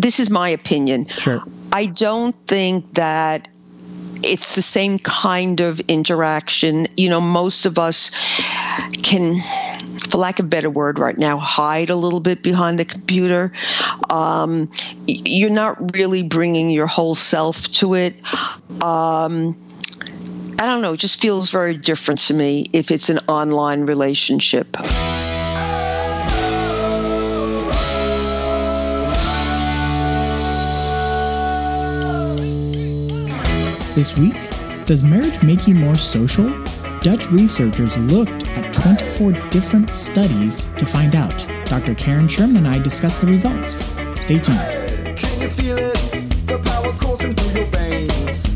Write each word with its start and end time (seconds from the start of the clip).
this 0.00 0.20
is 0.20 0.30
my 0.30 0.50
opinion. 0.50 1.06
Sure. 1.08 1.38
I 1.72 1.86
don't 1.86 2.34
think 2.46 2.94
that 2.94 3.48
it's 4.22 4.54
the 4.54 4.62
same 4.62 4.98
kind 4.98 5.60
of 5.60 5.80
interaction. 5.80 6.86
You 6.96 7.10
know, 7.10 7.20
most 7.20 7.66
of 7.66 7.78
us 7.78 8.10
can, 9.02 9.40
for 10.10 10.18
lack 10.18 10.38
of 10.38 10.46
a 10.46 10.48
better 10.48 10.70
word 10.70 10.98
right 10.98 11.16
now, 11.16 11.38
hide 11.38 11.90
a 11.90 11.96
little 11.96 12.20
bit 12.20 12.42
behind 12.42 12.78
the 12.78 12.84
computer. 12.84 13.52
Um, 14.10 14.70
you're 15.06 15.50
not 15.50 15.94
really 15.94 16.22
bringing 16.22 16.70
your 16.70 16.86
whole 16.86 17.14
self 17.14 17.70
to 17.72 17.94
it. 17.94 18.14
Um, 18.82 19.56
I 20.58 20.66
don't 20.66 20.82
know, 20.82 20.92
it 20.92 20.98
just 20.98 21.22
feels 21.22 21.50
very 21.50 21.76
different 21.76 22.20
to 22.20 22.34
me 22.34 22.66
if 22.72 22.90
it's 22.90 23.08
an 23.08 23.20
online 23.28 23.86
relationship. 23.86 24.76
This 33.94 34.16
week, 34.16 34.36
does 34.86 35.02
marriage 35.02 35.42
make 35.42 35.66
you 35.66 35.74
more 35.74 35.96
social? 35.96 36.48
Dutch 37.00 37.28
researchers 37.32 37.98
looked 37.98 38.46
at 38.56 38.72
24 38.72 39.32
different 39.50 39.92
studies 39.92 40.66
to 40.76 40.86
find 40.86 41.16
out. 41.16 41.34
Dr. 41.64 41.96
Karen 41.96 42.28
Sherman 42.28 42.58
and 42.58 42.68
I 42.68 42.80
discuss 42.80 43.20
the 43.20 43.26
results. 43.26 43.84
Stay 44.14 44.38
tuned. 44.38 44.58
Can 45.18 45.40
you 45.40 45.48
feel 45.48 45.76
it? 45.76 45.94
The 46.46 46.60
power 46.64 46.92
coursing 46.92 47.34
through 47.34 47.62
your 47.62 47.66
veins. 47.66 48.46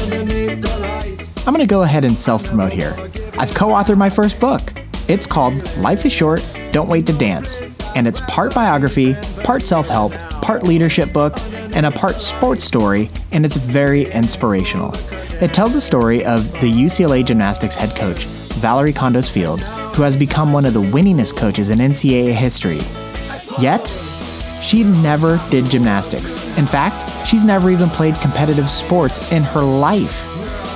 Underneath 0.00 0.62
the 0.62 0.78
lights. 0.80 1.46
I'm 1.46 1.52
going 1.52 1.66
to 1.66 1.70
go 1.70 1.82
ahead 1.82 2.06
and 2.06 2.18
self 2.18 2.42
promote 2.42 2.72
here. 2.72 2.96
I've 3.38 3.52
co 3.54 3.66
authored 3.66 3.98
my 3.98 4.08
first 4.08 4.40
book. 4.40 4.72
It's 5.08 5.26
called 5.26 5.76
Life 5.76 6.06
is 6.06 6.12
Short, 6.12 6.42
Don't 6.72 6.88
Wait 6.88 7.06
to 7.06 7.12
Dance. 7.12 7.80
And 7.94 8.08
it's 8.08 8.20
part 8.22 8.54
biography, 8.54 9.14
part 9.44 9.66
self 9.66 9.88
help, 9.88 10.14
part 10.42 10.64
leadership 10.64 11.12
book, 11.12 11.34
and 11.74 11.86
a 11.86 11.90
part 11.90 12.20
sports 12.20 12.64
story, 12.64 13.08
and 13.30 13.46
it's 13.46 13.56
very 13.56 14.10
inspirational. 14.10 14.92
It 15.40 15.54
tells 15.54 15.72
the 15.72 15.80
story 15.80 16.24
of 16.24 16.52
the 16.60 16.70
UCLA 16.70 17.24
gymnastics 17.24 17.74
head 17.74 17.96
coach, 17.96 18.26
Valorie 18.60 18.92
Kondos 18.92 19.30
Field, 19.30 19.60
who 19.94 20.02
has 20.02 20.16
become 20.16 20.52
one 20.52 20.66
of 20.66 20.74
the 20.74 20.82
winningest 20.82 21.36
coaches 21.36 21.70
in 21.70 21.78
NCAA 21.78 22.32
history. 22.32 22.80
Yet, 23.58 23.86
she 24.62 24.84
never 24.84 25.40
did 25.50 25.64
gymnastics. 25.66 26.36
In 26.58 26.66
fact, 26.66 27.26
she's 27.26 27.44
never 27.44 27.70
even 27.70 27.88
played 27.88 28.14
competitive 28.16 28.68
sports 28.68 29.32
in 29.32 29.42
her 29.42 29.62
life. 29.62 30.28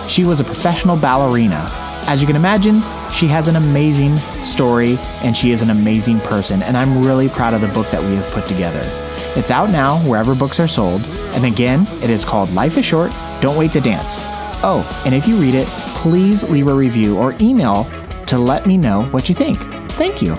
She 0.08 0.24
was 0.24 0.40
a 0.40 0.44
professional 0.44 0.96
ballerina. 0.96 1.68
As 2.08 2.20
you 2.20 2.26
can 2.26 2.36
imagine, 2.36 2.82
she 3.12 3.26
has 3.26 3.48
an 3.48 3.56
amazing 3.56 4.16
story 4.42 4.96
and 5.22 5.36
she 5.36 5.50
is 5.50 5.62
an 5.62 5.70
amazing 5.70 6.20
person, 6.20 6.62
and 6.62 6.76
I'm 6.76 7.04
really 7.04 7.28
proud 7.28 7.54
of 7.54 7.60
the 7.60 7.68
book 7.68 7.90
that 7.90 8.02
we 8.02 8.14
have 8.14 8.30
put 8.32 8.46
together. 8.46 9.05
It's 9.36 9.50
out 9.50 9.68
now 9.68 9.98
wherever 9.98 10.34
books 10.34 10.58
are 10.60 10.66
sold, 10.66 11.02
and 11.34 11.44
again, 11.44 11.86
it 12.02 12.08
is 12.08 12.24
called 12.24 12.50
Life 12.52 12.78
is 12.78 12.86
Short, 12.86 13.12
Don't 13.42 13.58
Wait 13.58 13.70
to 13.72 13.82
Dance. 13.82 14.20
Oh, 14.62 14.82
and 15.04 15.14
if 15.14 15.28
you 15.28 15.36
read 15.36 15.54
it, 15.54 15.66
please 15.66 16.48
leave 16.48 16.68
a 16.68 16.74
review 16.74 17.18
or 17.18 17.34
email 17.38 17.84
to 18.28 18.38
let 18.38 18.64
me 18.64 18.78
know 18.78 19.02
what 19.10 19.28
you 19.28 19.34
think. 19.34 19.58
Thank 19.92 20.22
you. 20.22 20.36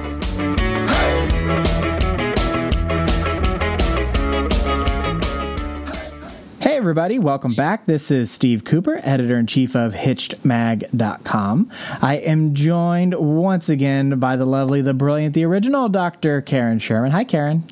Hey, 6.59 6.75
everybody, 6.75 7.19
welcome 7.19 7.53
back. 7.53 7.85
This 7.85 8.09
is 8.09 8.31
Steve 8.31 8.63
Cooper, 8.63 8.99
editor 9.03 9.37
in 9.37 9.45
chief 9.45 9.75
of 9.75 9.93
HitchedMag.com. 9.93 11.71
I 12.01 12.15
am 12.15 12.55
joined 12.55 13.13
once 13.13 13.69
again 13.69 14.17
by 14.17 14.35
the 14.35 14.45
lovely, 14.45 14.81
the 14.81 14.95
brilliant, 14.95 15.35
the 15.35 15.45
original 15.45 15.87
Dr. 15.87 16.41
Karen 16.41 16.79
Sherman. 16.79 17.11
Hi, 17.11 17.23
Karen. 17.23 17.63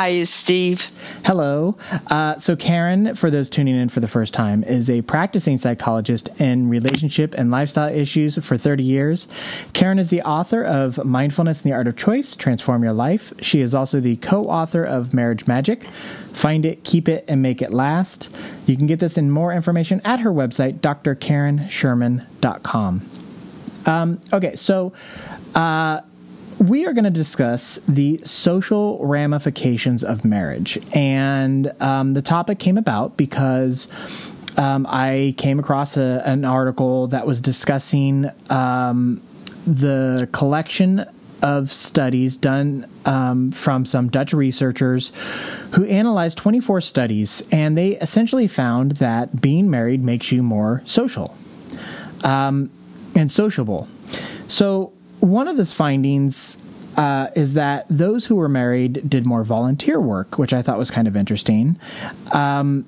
Hi, 0.00 0.22
Steve. 0.22 0.92
Hello. 1.24 1.76
Uh, 2.06 2.38
so, 2.38 2.54
Karen, 2.54 3.16
for 3.16 3.32
those 3.32 3.50
tuning 3.50 3.74
in 3.74 3.88
for 3.88 3.98
the 3.98 4.06
first 4.06 4.32
time, 4.32 4.62
is 4.62 4.88
a 4.88 5.02
practicing 5.02 5.58
psychologist 5.58 6.28
in 6.38 6.68
relationship 6.68 7.34
and 7.36 7.50
lifestyle 7.50 7.92
issues 7.92 8.38
for 8.38 8.56
30 8.56 8.84
years. 8.84 9.26
Karen 9.72 9.98
is 9.98 10.08
the 10.08 10.22
author 10.22 10.62
of 10.62 11.04
Mindfulness 11.04 11.64
and 11.64 11.72
the 11.72 11.74
Art 11.74 11.88
of 11.88 11.96
Choice 11.96 12.36
Transform 12.36 12.84
Your 12.84 12.92
Life. 12.92 13.32
She 13.40 13.60
is 13.60 13.74
also 13.74 13.98
the 13.98 14.14
co 14.14 14.44
author 14.44 14.84
of 14.84 15.14
Marriage 15.14 15.48
Magic 15.48 15.82
Find 16.32 16.64
It, 16.64 16.84
Keep 16.84 17.08
It, 17.08 17.24
and 17.26 17.42
Make 17.42 17.60
It 17.60 17.72
Last. 17.72 18.32
You 18.66 18.76
can 18.76 18.86
get 18.86 19.00
this 19.00 19.16
and 19.16 19.32
more 19.32 19.52
information 19.52 20.00
at 20.04 20.20
her 20.20 20.30
website, 20.30 20.78
drkarensherman.com. 20.78 23.10
Um, 23.84 24.20
okay, 24.32 24.54
so. 24.54 24.92
Uh, 25.56 26.02
we 26.58 26.86
are 26.86 26.92
going 26.92 27.04
to 27.04 27.10
discuss 27.10 27.76
the 27.88 28.18
social 28.24 29.04
ramifications 29.04 30.02
of 30.02 30.24
marriage. 30.24 30.78
And 30.92 31.72
um, 31.80 32.14
the 32.14 32.22
topic 32.22 32.58
came 32.58 32.78
about 32.78 33.16
because 33.16 33.86
um, 34.56 34.86
I 34.88 35.34
came 35.36 35.60
across 35.60 35.96
a, 35.96 36.22
an 36.24 36.44
article 36.44 37.06
that 37.08 37.26
was 37.26 37.40
discussing 37.40 38.30
um, 38.50 39.22
the 39.66 40.28
collection 40.32 41.04
of 41.42 41.72
studies 41.72 42.36
done 42.36 42.84
um, 43.04 43.52
from 43.52 43.84
some 43.84 44.08
Dutch 44.08 44.32
researchers 44.32 45.12
who 45.72 45.84
analyzed 45.84 46.38
24 46.38 46.80
studies, 46.80 47.46
and 47.52 47.78
they 47.78 47.90
essentially 47.98 48.48
found 48.48 48.92
that 48.92 49.40
being 49.40 49.70
married 49.70 50.02
makes 50.02 50.32
you 50.32 50.42
more 50.42 50.82
social 50.84 51.36
um, 52.24 52.70
and 53.14 53.30
sociable. 53.30 53.86
So, 54.48 54.92
one 55.20 55.48
of 55.48 55.56
the 55.56 55.66
findings 55.66 56.58
uh, 56.96 57.28
is 57.36 57.54
that 57.54 57.86
those 57.88 58.26
who 58.26 58.36
were 58.36 58.48
married 58.48 59.08
did 59.08 59.24
more 59.24 59.44
volunteer 59.44 60.00
work, 60.00 60.38
which 60.38 60.52
I 60.52 60.62
thought 60.62 60.78
was 60.78 60.90
kind 60.90 61.06
of 61.06 61.16
interesting. 61.16 61.78
Um, 62.32 62.84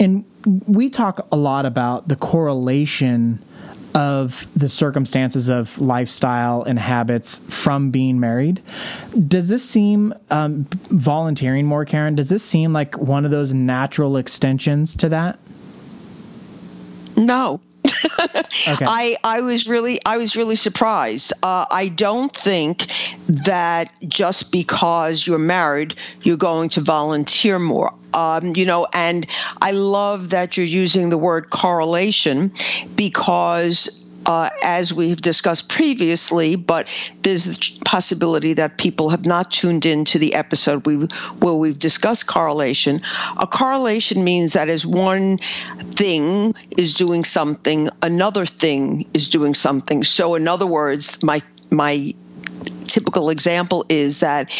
and 0.00 0.24
we 0.66 0.90
talk 0.90 1.26
a 1.30 1.36
lot 1.36 1.64
about 1.64 2.08
the 2.08 2.16
correlation 2.16 3.40
of 3.94 4.48
the 4.56 4.68
circumstances 4.68 5.48
of 5.48 5.78
lifestyle 5.78 6.62
and 6.62 6.78
habits 6.78 7.38
from 7.54 7.90
being 7.90 8.18
married. 8.18 8.62
Does 9.28 9.48
this 9.48 9.68
seem 9.68 10.14
um, 10.30 10.66
volunteering 10.88 11.66
more, 11.66 11.84
Karen? 11.84 12.14
Does 12.14 12.30
this 12.30 12.42
seem 12.42 12.72
like 12.72 12.96
one 12.96 13.24
of 13.24 13.30
those 13.30 13.52
natural 13.52 14.16
extensions 14.16 14.94
to 14.96 15.08
that? 15.10 15.38
No. 17.16 17.60
Okay. 17.84 18.84
I, 18.86 19.16
I 19.24 19.40
was 19.40 19.68
really 19.68 19.98
I 20.04 20.18
was 20.18 20.36
really 20.36 20.56
surprised. 20.56 21.32
Uh, 21.42 21.66
I 21.70 21.88
don't 21.88 22.34
think 22.34 22.86
that 23.26 23.92
just 24.06 24.52
because 24.52 25.26
you're 25.26 25.38
married, 25.38 25.94
you're 26.22 26.36
going 26.36 26.68
to 26.70 26.80
volunteer 26.80 27.58
more. 27.58 27.92
Um, 28.14 28.52
you 28.56 28.66
know, 28.66 28.86
and 28.92 29.26
I 29.60 29.72
love 29.72 30.30
that 30.30 30.56
you're 30.56 30.66
using 30.66 31.08
the 31.08 31.18
word 31.18 31.48
correlation 31.48 32.52
because 32.94 34.01
uh, 34.26 34.50
as 34.62 34.92
we've 34.92 35.20
discussed 35.20 35.68
previously, 35.68 36.56
but 36.56 36.88
there's 37.22 37.44
the 37.44 37.80
possibility 37.84 38.54
that 38.54 38.78
people 38.78 39.10
have 39.10 39.26
not 39.26 39.50
tuned 39.50 39.86
in 39.86 40.04
to 40.06 40.18
the 40.18 40.34
episode 40.34 40.86
we, 40.86 40.96
where 40.96 41.54
we've 41.54 41.78
discussed 41.78 42.26
correlation. 42.26 43.00
A 43.36 43.46
correlation 43.46 44.24
means 44.24 44.54
that 44.54 44.68
as 44.68 44.86
one 44.86 45.38
thing 45.38 46.54
is 46.76 46.94
doing 46.94 47.24
something, 47.24 47.88
another 48.02 48.46
thing 48.46 49.08
is 49.14 49.30
doing 49.30 49.54
something. 49.54 50.04
So, 50.04 50.34
in 50.34 50.48
other 50.48 50.66
words, 50.66 51.22
my 51.22 51.42
my 51.70 52.14
typical 52.84 53.30
example 53.30 53.84
is 53.88 54.20
that 54.20 54.50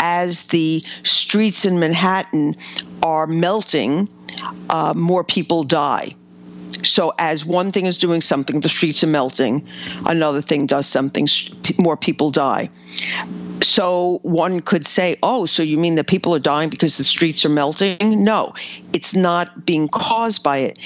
as 0.00 0.46
the 0.48 0.82
streets 1.04 1.64
in 1.64 1.78
Manhattan 1.78 2.56
are 3.02 3.26
melting, 3.26 4.08
uh, 4.68 4.92
more 4.96 5.24
people 5.24 5.64
die. 5.64 6.10
So, 6.82 7.12
as 7.18 7.44
one 7.44 7.72
thing 7.72 7.86
is 7.86 7.98
doing 7.98 8.20
something, 8.20 8.60
the 8.60 8.68
streets 8.68 9.02
are 9.04 9.08
melting, 9.08 9.66
another 10.06 10.40
thing 10.40 10.66
does 10.66 10.86
something, 10.86 11.28
more 11.78 11.96
people 11.96 12.30
die. 12.30 12.70
So, 13.62 14.20
one 14.22 14.60
could 14.60 14.86
say, 14.86 15.16
oh, 15.22 15.46
so 15.46 15.62
you 15.62 15.78
mean 15.78 15.94
that 15.96 16.06
people 16.06 16.34
are 16.34 16.40
dying 16.40 16.68
because 16.68 16.98
the 16.98 17.04
streets 17.04 17.44
are 17.44 17.50
melting? 17.50 18.24
No, 18.24 18.54
it's 18.92 19.14
not 19.14 19.64
being 19.64 19.88
caused 19.88 20.42
by 20.42 20.58
it. 20.58 20.78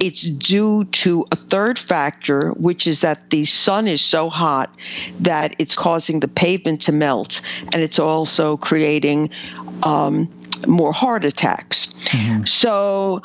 It's 0.00 0.22
due 0.22 0.84
to 0.84 1.26
a 1.30 1.36
third 1.36 1.78
factor, 1.78 2.50
which 2.50 2.86
is 2.86 3.02
that 3.02 3.30
the 3.30 3.44
sun 3.44 3.88
is 3.88 4.00
so 4.00 4.30
hot 4.30 4.74
that 5.20 5.56
it's 5.58 5.76
causing 5.76 6.20
the 6.20 6.28
pavement 6.28 6.82
to 6.82 6.92
melt, 6.92 7.40
and 7.72 7.76
it's 7.76 7.98
also 7.98 8.56
creating. 8.56 9.30
Um, 9.82 10.30
more 10.66 10.92
heart 10.92 11.24
attacks. 11.24 11.86
Mm-hmm. 11.86 12.44
So, 12.44 13.22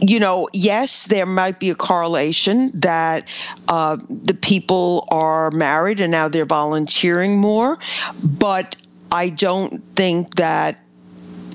you 0.00 0.20
know, 0.20 0.48
yes, 0.52 1.06
there 1.06 1.26
might 1.26 1.60
be 1.60 1.70
a 1.70 1.74
correlation 1.74 2.70
that 2.80 3.30
uh, 3.66 3.96
the 4.08 4.34
people 4.34 5.06
are 5.10 5.50
married 5.50 6.00
and 6.00 6.10
now 6.10 6.28
they're 6.28 6.46
volunteering 6.46 7.38
more, 7.38 7.78
but 8.22 8.76
I 9.10 9.30
don't 9.30 9.84
think 9.96 10.34
that 10.36 10.78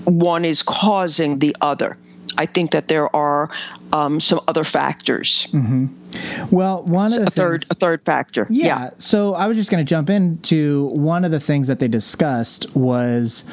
one 0.06 0.46
is 0.46 0.64
causing 0.64 1.40
the 1.40 1.56
other. 1.62 1.98
I 2.38 2.46
think 2.46 2.72
that 2.72 2.88
there 2.88 3.14
are 3.16 3.50
um, 3.92 4.20
some 4.20 4.40
other 4.48 4.64
factors. 4.64 5.48
Mm-hmm. 5.52 6.56
Well, 6.56 6.84
one 6.84 7.14
of 7.14 7.20
the 7.20 7.28
a 7.28 7.30
third 7.30 7.64
a 7.70 7.76
third 7.76 8.04
factor. 8.04 8.48
Yeah. 8.50 8.66
yeah. 8.66 8.90
So 8.98 9.36
I 9.36 9.48
was 9.48 9.58
just 9.58 9.70
going 9.70 9.86
to 9.86 9.90
jump 9.90 10.10
into 10.10 10.88
one 10.88 11.26
of 11.26 11.32
the 11.32 11.40
things 11.40 11.68
that 11.68 11.80
they 11.80 11.88
discussed 11.88 12.76
was 12.76 13.44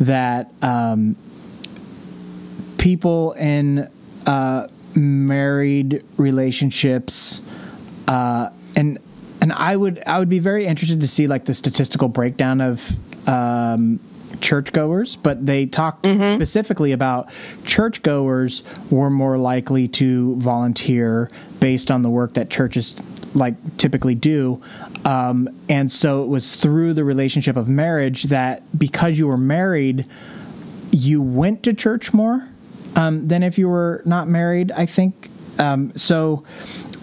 that 0.00 0.50
um, 0.62 1.16
people 2.80 3.32
in 3.32 3.88
uh, 4.26 4.66
married 4.96 6.02
relationships, 6.16 7.42
uh, 8.08 8.50
and 8.74 8.98
and 9.40 9.52
I 9.52 9.76
would 9.76 10.02
I 10.06 10.18
would 10.18 10.28
be 10.28 10.40
very 10.40 10.66
interested 10.66 11.00
to 11.02 11.06
see 11.06 11.28
like 11.28 11.44
the 11.44 11.54
statistical 11.54 12.08
breakdown 12.08 12.60
of 12.60 12.90
um, 13.28 14.00
churchgoers, 14.40 15.14
but 15.14 15.44
they 15.46 15.66
talked 15.66 16.06
specifically 16.06 16.92
about 16.92 17.28
churchgoers 17.64 18.64
were 18.90 19.10
more 19.10 19.38
likely 19.38 19.86
to 19.86 20.36
volunteer 20.36 21.28
based 21.60 21.90
on 21.90 22.02
the 22.02 22.10
work 22.10 22.34
that 22.34 22.50
churches 22.50 23.00
like 23.34 23.54
typically 23.76 24.14
do. 24.14 24.60
Um, 25.04 25.48
and 25.68 25.92
so 25.92 26.24
it 26.24 26.28
was 26.28 26.54
through 26.54 26.94
the 26.94 27.04
relationship 27.04 27.56
of 27.56 27.68
marriage 27.68 28.24
that 28.24 28.62
because 28.78 29.18
you 29.18 29.28
were 29.28 29.36
married, 29.36 30.06
you 30.90 31.22
went 31.22 31.62
to 31.64 31.74
church 31.74 32.12
more 32.12 32.49
um, 32.96 33.28
than 33.28 33.42
if 33.42 33.58
you 33.58 33.68
were 33.68 34.02
not 34.04 34.28
married. 34.28 34.72
I 34.72 34.86
think 34.86 35.28
um, 35.58 35.92
so. 35.96 36.44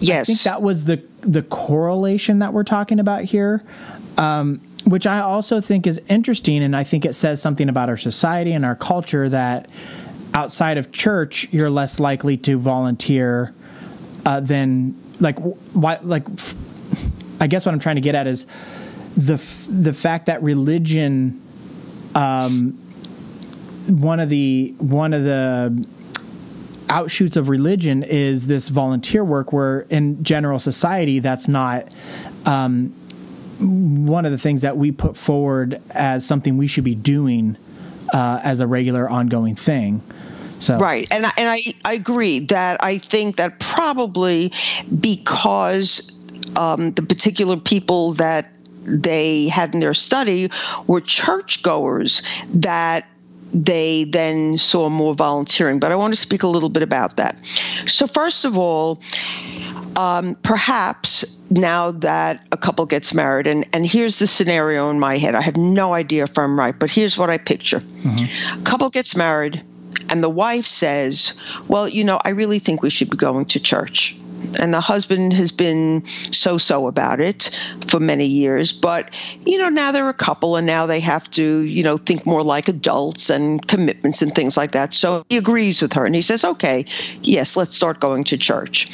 Yes. 0.00 0.20
I 0.20 0.24
think 0.24 0.40
that 0.42 0.62
was 0.62 0.84
the 0.84 1.02
the 1.22 1.42
correlation 1.42 2.38
that 2.40 2.52
we're 2.52 2.64
talking 2.64 3.00
about 3.00 3.24
here, 3.24 3.62
um, 4.16 4.60
which 4.86 5.06
I 5.06 5.20
also 5.20 5.60
think 5.60 5.86
is 5.86 6.00
interesting, 6.08 6.62
and 6.62 6.76
I 6.76 6.84
think 6.84 7.04
it 7.04 7.14
says 7.14 7.42
something 7.42 7.68
about 7.68 7.88
our 7.88 7.96
society 7.96 8.52
and 8.52 8.64
our 8.64 8.76
culture 8.76 9.28
that 9.28 9.72
outside 10.34 10.78
of 10.78 10.92
church, 10.92 11.48
you're 11.52 11.70
less 11.70 11.98
likely 11.98 12.36
to 12.38 12.58
volunteer 12.58 13.52
uh, 14.24 14.40
than 14.40 14.94
like 15.20 15.38
why 15.38 15.98
like. 16.02 16.28
f- 16.30 16.54
I 17.40 17.46
guess 17.46 17.64
what 17.64 17.72
I'm 17.72 17.78
trying 17.78 17.94
to 17.94 18.00
get 18.00 18.16
at 18.16 18.26
is 18.26 18.46
the 19.16 19.34
f- 19.34 19.66
the 19.68 19.92
fact 19.92 20.26
that 20.26 20.42
religion, 20.42 21.40
um, 22.16 22.76
one 23.90 24.20
of 24.20 24.28
the 24.28 24.74
one 24.78 25.12
of 25.12 25.24
the 25.24 25.86
outshoots 26.88 27.36
of 27.36 27.48
religion 27.48 28.02
is 28.02 28.46
this 28.46 28.68
volunteer 28.68 29.22
work 29.22 29.52
where 29.52 29.80
in 29.90 30.22
general 30.24 30.58
society 30.58 31.18
that's 31.18 31.46
not 31.46 31.86
um, 32.46 32.88
one 33.60 34.24
of 34.24 34.32
the 34.32 34.38
things 34.38 34.62
that 34.62 34.76
we 34.76 34.90
put 34.90 35.16
forward 35.16 35.80
as 35.90 36.26
something 36.26 36.56
we 36.56 36.66
should 36.66 36.84
be 36.84 36.94
doing 36.94 37.56
uh, 38.12 38.40
as 38.42 38.60
a 38.60 38.66
regular 38.66 39.08
ongoing 39.08 39.54
thing. 39.54 40.02
So 40.60 40.76
Right, 40.76 41.06
and 41.10 41.24
I, 41.24 41.30
and 41.36 41.48
I, 41.48 41.60
I 41.84 41.92
agree 41.94 42.40
that 42.40 42.82
I 42.82 42.98
think 42.98 43.36
that 43.36 43.60
probably 43.60 44.52
because 45.00 46.20
um, 46.56 46.92
the 46.92 47.02
particular 47.02 47.56
people 47.56 48.14
that 48.14 48.50
they 48.82 49.48
had 49.48 49.74
in 49.74 49.80
their 49.80 49.94
study 49.94 50.50
were 50.86 51.00
churchgoers 51.00 52.22
that 52.54 53.06
they 53.52 54.04
then 54.04 54.58
saw 54.58 54.88
more 54.88 55.14
volunteering. 55.14 55.80
But 55.80 55.92
I 55.92 55.96
want 55.96 56.12
to 56.14 56.20
speak 56.20 56.42
a 56.42 56.48
little 56.48 56.68
bit 56.68 56.82
about 56.82 57.16
that. 57.16 57.44
So 57.86 58.06
first 58.06 58.44
of 58.44 58.56
all, 58.56 59.00
um, 59.96 60.36
perhaps 60.36 61.42
now 61.50 61.92
that 61.92 62.46
a 62.52 62.56
couple 62.56 62.86
gets 62.86 63.14
married, 63.14 63.46
and, 63.46 63.66
and 63.72 63.84
here's 63.84 64.18
the 64.18 64.26
scenario 64.26 64.90
in 64.90 65.00
my 65.00 65.16
head. 65.16 65.34
I 65.34 65.40
have 65.40 65.56
no 65.56 65.92
idea 65.92 66.24
if 66.24 66.38
I'm 66.38 66.58
right, 66.58 66.78
but 66.78 66.90
here's 66.90 67.16
what 67.18 67.30
I 67.30 67.38
picture. 67.38 67.80
A 68.58 68.62
couple 68.62 68.90
gets 68.90 69.16
married, 69.16 69.62
and 70.10 70.22
the 70.22 70.28
wife 70.28 70.66
says, 70.66 71.38
Well, 71.66 71.88
you 71.88 72.04
know, 72.04 72.18
I 72.22 72.30
really 72.30 72.58
think 72.58 72.82
we 72.82 72.90
should 72.90 73.10
be 73.10 73.16
going 73.16 73.46
to 73.46 73.60
church. 73.60 74.16
And 74.60 74.72
the 74.72 74.80
husband 74.80 75.32
has 75.34 75.52
been 75.52 76.06
so 76.06 76.58
so 76.58 76.86
about 76.86 77.20
it 77.20 77.58
for 77.88 78.00
many 78.00 78.26
years. 78.26 78.72
But, 78.72 79.14
you 79.44 79.58
know, 79.58 79.68
now 79.68 79.92
they're 79.92 80.08
a 80.08 80.14
couple 80.14 80.56
and 80.56 80.66
now 80.66 80.86
they 80.86 81.00
have 81.00 81.30
to, 81.32 81.60
you 81.60 81.82
know, 81.82 81.96
think 81.96 82.26
more 82.26 82.42
like 82.42 82.68
adults 82.68 83.30
and 83.30 83.66
commitments 83.66 84.22
and 84.22 84.34
things 84.34 84.56
like 84.56 84.72
that. 84.72 84.94
So 84.94 85.24
he 85.28 85.36
agrees 85.36 85.82
with 85.82 85.92
her 85.94 86.04
and 86.04 86.14
he 86.14 86.22
says, 86.22 86.44
Okay, 86.44 86.84
yes, 87.22 87.56
let's 87.56 87.74
start 87.74 88.00
going 88.00 88.24
to 88.24 88.38
church. 88.38 88.86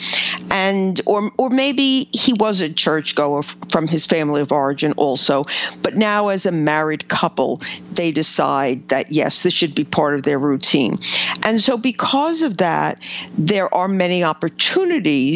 And, 0.50 1.00
or, 1.06 1.31
or 1.37 1.50
maybe 1.50 2.08
he 2.12 2.32
was 2.32 2.61
a 2.61 2.73
churchgoer 2.73 3.43
from 3.43 3.88
his 3.88 4.06
family 4.06 4.43
of 4.43 4.52
origin 4.52 4.93
also. 4.96 5.44
But 5.82 5.96
now, 5.96 6.29
as 6.29 6.46
a 6.46 6.52
married 6.52 7.08
couple, 7.08 7.61
they 7.93 8.12
decide 8.12 8.88
that, 8.88 9.12
yes, 9.12 9.43
this 9.43 9.52
should 9.52 9.75
be 9.75 9.85
part 9.85 10.14
of 10.14 10.23
their 10.23 10.38
routine. 10.38 10.99
And 11.44 11.61
so, 11.61 11.76
because 11.76 12.43
of 12.43 12.58
that, 12.58 13.00
there 13.37 13.73
are 13.75 13.88
many 13.88 14.25
opportunities 14.25 15.33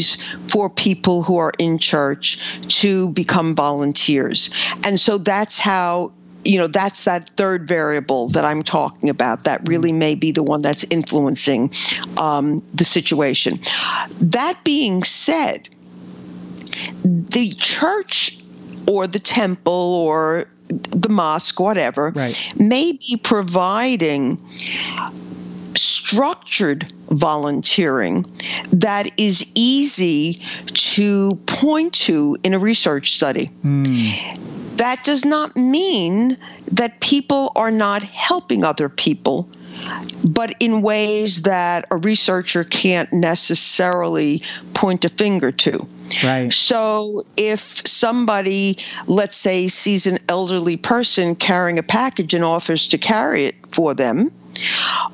for 0.48 0.68
people 0.70 1.22
who 1.22 1.38
are 1.38 1.52
in 1.58 1.78
church 1.78 2.38
to 2.80 3.10
become 3.10 3.54
volunteers. 3.54 4.50
And 4.84 4.98
so, 4.98 5.18
that's 5.18 5.58
how 5.58 6.12
you 6.44 6.56
know 6.58 6.68
that's 6.68 7.04
that 7.04 7.28
third 7.30 7.66
variable 7.66 8.28
that 8.28 8.44
i'm 8.44 8.62
talking 8.62 9.10
about 9.10 9.44
that 9.44 9.68
really 9.68 9.90
may 9.90 10.14
be 10.14 10.30
the 10.30 10.42
one 10.42 10.62
that's 10.62 10.84
influencing 10.84 11.68
um, 12.16 12.62
the 12.72 12.84
situation 12.84 13.58
that 14.20 14.62
being 14.62 15.02
said 15.02 15.68
the 17.02 17.52
church 17.58 18.38
or 18.86 19.08
the 19.08 19.18
temple 19.18 19.72
or 20.06 20.48
the 20.68 21.08
mosque 21.08 21.58
whatever 21.58 22.12
Right. 22.14 22.54
may 22.58 22.92
be 22.92 23.18
providing 23.22 24.38
structured 25.76 26.90
volunteering 27.08 28.24
that 28.72 29.10
is 29.18 29.52
easy 29.54 30.42
to 30.66 31.36
point 31.46 31.94
to 31.94 32.36
in 32.42 32.54
a 32.54 32.58
research 32.58 33.12
study. 33.12 33.46
Hmm. 33.46 34.10
That 34.76 35.02
does 35.02 35.24
not 35.24 35.56
mean 35.56 36.38
that 36.72 37.00
people 37.00 37.52
are 37.56 37.70
not 37.70 38.02
helping 38.02 38.64
other 38.64 38.88
people, 38.88 39.48
but 40.24 40.54
in 40.60 40.82
ways 40.82 41.42
that 41.42 41.86
a 41.90 41.96
researcher 41.96 42.62
can't 42.64 43.12
necessarily 43.12 44.42
point 44.74 45.04
a 45.04 45.08
finger 45.08 45.50
to. 45.50 45.88
right. 46.22 46.52
So 46.52 47.22
if 47.36 47.60
somebody, 47.60 48.78
let's 49.06 49.36
say, 49.36 49.68
sees 49.68 50.06
an 50.06 50.18
elderly 50.28 50.76
person 50.76 51.34
carrying 51.34 51.78
a 51.78 51.82
package 51.82 52.34
and 52.34 52.44
offers 52.44 52.88
to 52.88 52.98
carry 52.98 53.46
it 53.46 53.56
for 53.72 53.94
them, 53.94 54.30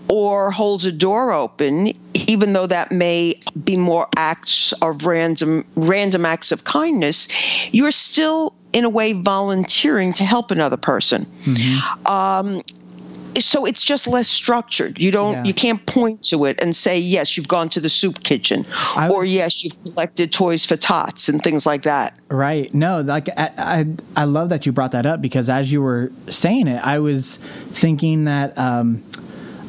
or 0.08 0.50
holds 0.50 0.84
a 0.86 0.92
door 0.92 1.32
open, 1.32 1.92
even 2.28 2.52
though 2.52 2.66
that 2.66 2.92
may 2.92 3.34
be 3.62 3.76
more 3.76 4.06
acts 4.16 4.72
of 4.74 5.04
random 5.06 5.64
random 5.76 6.24
acts 6.26 6.52
of 6.52 6.64
kindness, 6.64 7.28
you're 7.74 7.90
still 7.90 8.54
in 8.72 8.84
a 8.84 8.90
way 8.90 9.12
volunteering 9.12 10.12
to 10.14 10.24
help 10.24 10.50
another 10.50 10.76
person. 10.76 11.26
Um, 12.06 12.60
so 13.38 13.66
it's 13.66 13.82
just 13.82 14.06
less 14.06 14.28
structured. 14.28 15.00
You 15.00 15.10
don't, 15.10 15.34
Yeah. 15.34 15.44
you 15.44 15.54
can't 15.54 15.84
point 15.84 16.22
to 16.26 16.44
it 16.44 16.62
and 16.62 16.74
say, 16.74 17.00
yes, 17.00 17.36
you've 17.36 17.48
gone 17.48 17.68
to 17.70 17.80
the 17.80 17.88
soup 17.88 18.22
kitchen, 18.22 18.64
I 18.96 19.08
or 19.08 19.24
yes, 19.24 19.64
you've 19.64 19.80
collected 19.82 20.32
toys 20.32 20.64
for 20.64 20.76
tots 20.76 21.28
and 21.28 21.42
things 21.42 21.66
like 21.66 21.82
that. 21.82 22.14
Right. 22.28 22.72
No, 22.72 23.00
like 23.00 23.28
I, 23.36 23.50
I, 23.58 23.86
I 24.16 24.24
love 24.24 24.50
that 24.50 24.66
you 24.66 24.72
brought 24.72 24.92
that 24.92 25.04
up 25.04 25.20
because 25.20 25.50
as 25.50 25.72
you 25.72 25.82
were 25.82 26.12
saying 26.28 26.68
it, 26.68 26.80
I 26.84 27.00
was 27.00 27.36
thinking 27.38 28.24
that 28.26 28.56
um, 28.56 29.02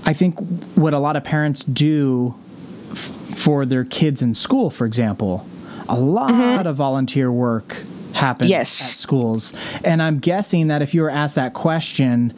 I 0.05 0.13
think 0.13 0.37
what 0.75 0.93
a 0.93 0.99
lot 0.99 1.15
of 1.15 1.23
parents 1.23 1.63
do 1.63 2.35
f- 2.91 2.97
for 2.97 3.65
their 3.65 3.83
kids 3.83 4.21
in 4.21 4.33
school, 4.33 4.69
for 4.69 4.85
example, 4.85 5.45
a 5.89 5.99
lot 5.99 6.65
of 6.67 6.75
volunteer 6.75 7.31
work 7.31 7.77
happens 8.13 8.49
Yes. 8.49 8.69
at 8.79 8.87
schools, 8.97 9.51
and 9.83 10.01
I'm 10.01 10.19
guessing 10.19 10.67
that 10.67 10.81
if 10.81 10.93
you 10.93 11.01
were 11.01 11.09
asked 11.09 11.35
that 11.35 11.53
question. 11.53 12.33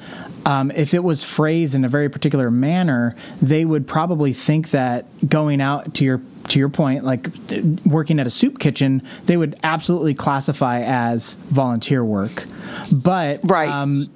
Um, 0.45 0.71
if 0.71 0.93
it 0.93 1.03
was 1.03 1.25
phrased 1.25 1.75
in 1.75 1.83
a 1.83 1.89
very 1.89 2.07
particular 2.07 2.49
manner, 2.49 3.17
they 3.41 3.65
would 3.65 3.85
probably 3.85 4.31
think 4.31 4.69
that 4.71 5.05
going 5.27 5.59
out 5.59 5.93
to 5.95 6.05
your 6.05 6.21
to 6.47 6.57
your 6.59 6.69
point, 6.69 7.03
like 7.03 7.27
uh, 7.51 7.57
working 7.85 8.17
at 8.17 8.27
a 8.27 8.29
soup 8.29 8.57
kitchen, 8.57 9.01
they 9.25 9.35
would 9.35 9.55
absolutely 9.61 10.13
classify 10.13 10.79
as 10.83 11.33
volunteer 11.51 12.01
work. 12.05 12.45
But 12.93 13.41
Right. 13.43 13.67
um, 13.67 14.09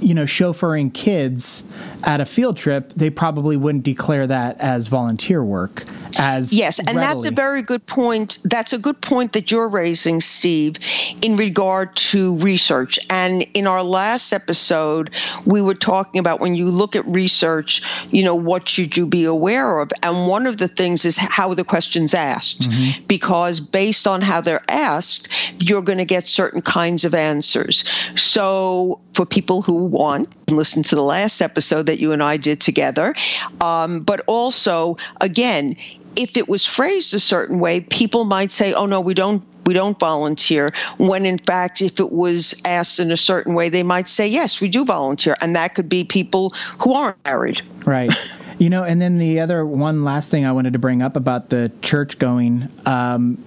you 0.00 0.14
know, 0.14 0.24
chauffeuring 0.24 0.92
kids 0.92 1.64
at 2.04 2.20
a 2.20 2.24
field 2.24 2.56
trip, 2.56 2.92
they 2.94 3.10
probably 3.10 3.56
wouldn't 3.56 3.84
declare 3.84 4.26
that 4.26 4.60
as 4.60 4.88
volunteer 4.88 5.42
work. 5.42 5.84
As 6.18 6.52
Yes, 6.52 6.78
and 6.78 6.96
that's 6.96 7.24
a 7.24 7.30
very 7.30 7.62
good 7.62 7.84
point. 7.86 8.38
That's 8.44 8.72
a 8.72 8.78
good 8.78 9.00
point 9.00 9.34
that 9.34 9.50
you're 9.50 9.68
raising, 9.68 10.20
Steve, 10.20 10.76
in 11.22 11.36
regard 11.36 11.94
to 11.96 12.38
research. 12.38 12.98
And 13.10 13.42
in 13.54 13.66
our 13.66 13.82
last 13.82 14.32
episode, 14.32 15.10
we 15.44 15.60
were 15.60 15.74
talking 15.74 16.18
about 16.18 16.40
when 16.40 16.54
you 16.54 16.70
look 16.70 16.96
at 16.96 17.06
research, 17.06 17.82
you 18.10 18.24
know, 18.24 18.36
what 18.36 18.68
should 18.68 18.96
you 18.96 19.06
be 19.06 19.24
aware 19.24 19.80
of? 19.80 19.90
And 20.02 20.28
one 20.28 20.46
of 20.46 20.56
the 20.56 20.68
things 20.68 21.04
is 21.04 21.16
how 21.16 21.54
the 21.54 21.64
question's 21.64 22.14
asked, 22.14 22.62
mm-hmm. 22.62 23.04
because 23.06 23.60
based 23.60 24.06
on 24.06 24.22
how 24.22 24.40
they're 24.40 24.64
asked, 24.68 25.28
you're 25.68 25.82
going 25.82 25.98
to 25.98 26.04
get 26.04 26.26
certain 26.28 26.62
kinds 26.62 27.04
of 27.04 27.14
answers. 27.14 27.84
So 28.18 29.00
for 29.12 29.26
people 29.26 29.62
who 29.62 29.87
want, 29.90 30.28
listen 30.50 30.82
to 30.84 30.94
the 30.94 31.02
last 31.02 31.40
episode 31.40 31.86
that 31.86 31.98
you 31.98 32.12
and 32.12 32.22
I 32.22 32.36
did 32.36 32.60
together. 32.60 33.14
Um, 33.60 34.00
but 34.00 34.22
also, 34.26 34.96
again, 35.20 35.76
if 36.16 36.36
it 36.36 36.48
was 36.48 36.66
phrased 36.66 37.14
a 37.14 37.20
certain 37.20 37.60
way, 37.60 37.80
people 37.80 38.24
might 38.24 38.50
say, 38.50 38.72
"Oh 38.74 38.86
no, 38.86 39.00
we 39.00 39.14
don't." 39.14 39.42
We 39.66 39.74
don't 39.74 39.98
volunteer. 39.98 40.70
When 40.96 41.26
in 41.26 41.36
fact, 41.36 41.82
if 41.82 42.00
it 42.00 42.10
was 42.10 42.62
asked 42.64 43.00
in 43.00 43.10
a 43.10 43.18
certain 43.18 43.52
way, 43.52 43.68
they 43.68 43.82
might 43.82 44.08
say, 44.08 44.28
yes, 44.28 44.62
we 44.62 44.70
do 44.70 44.86
volunteer. 44.86 45.36
And 45.42 45.56
that 45.56 45.74
could 45.74 45.90
be 45.90 46.04
people 46.04 46.52
who 46.78 46.94
aren't 46.94 47.22
married. 47.26 47.60
right. 47.84 48.10
You 48.58 48.70
know, 48.70 48.84
and 48.84 48.98
then 48.98 49.18
the 49.18 49.40
other 49.40 49.66
one 49.66 50.04
last 50.04 50.30
thing 50.30 50.46
I 50.46 50.52
wanted 50.52 50.72
to 50.72 50.78
bring 50.78 51.02
up 51.02 51.16
about 51.16 51.50
the 51.50 51.70
church 51.82 52.18
going, 52.18 52.68
um, 52.86 53.44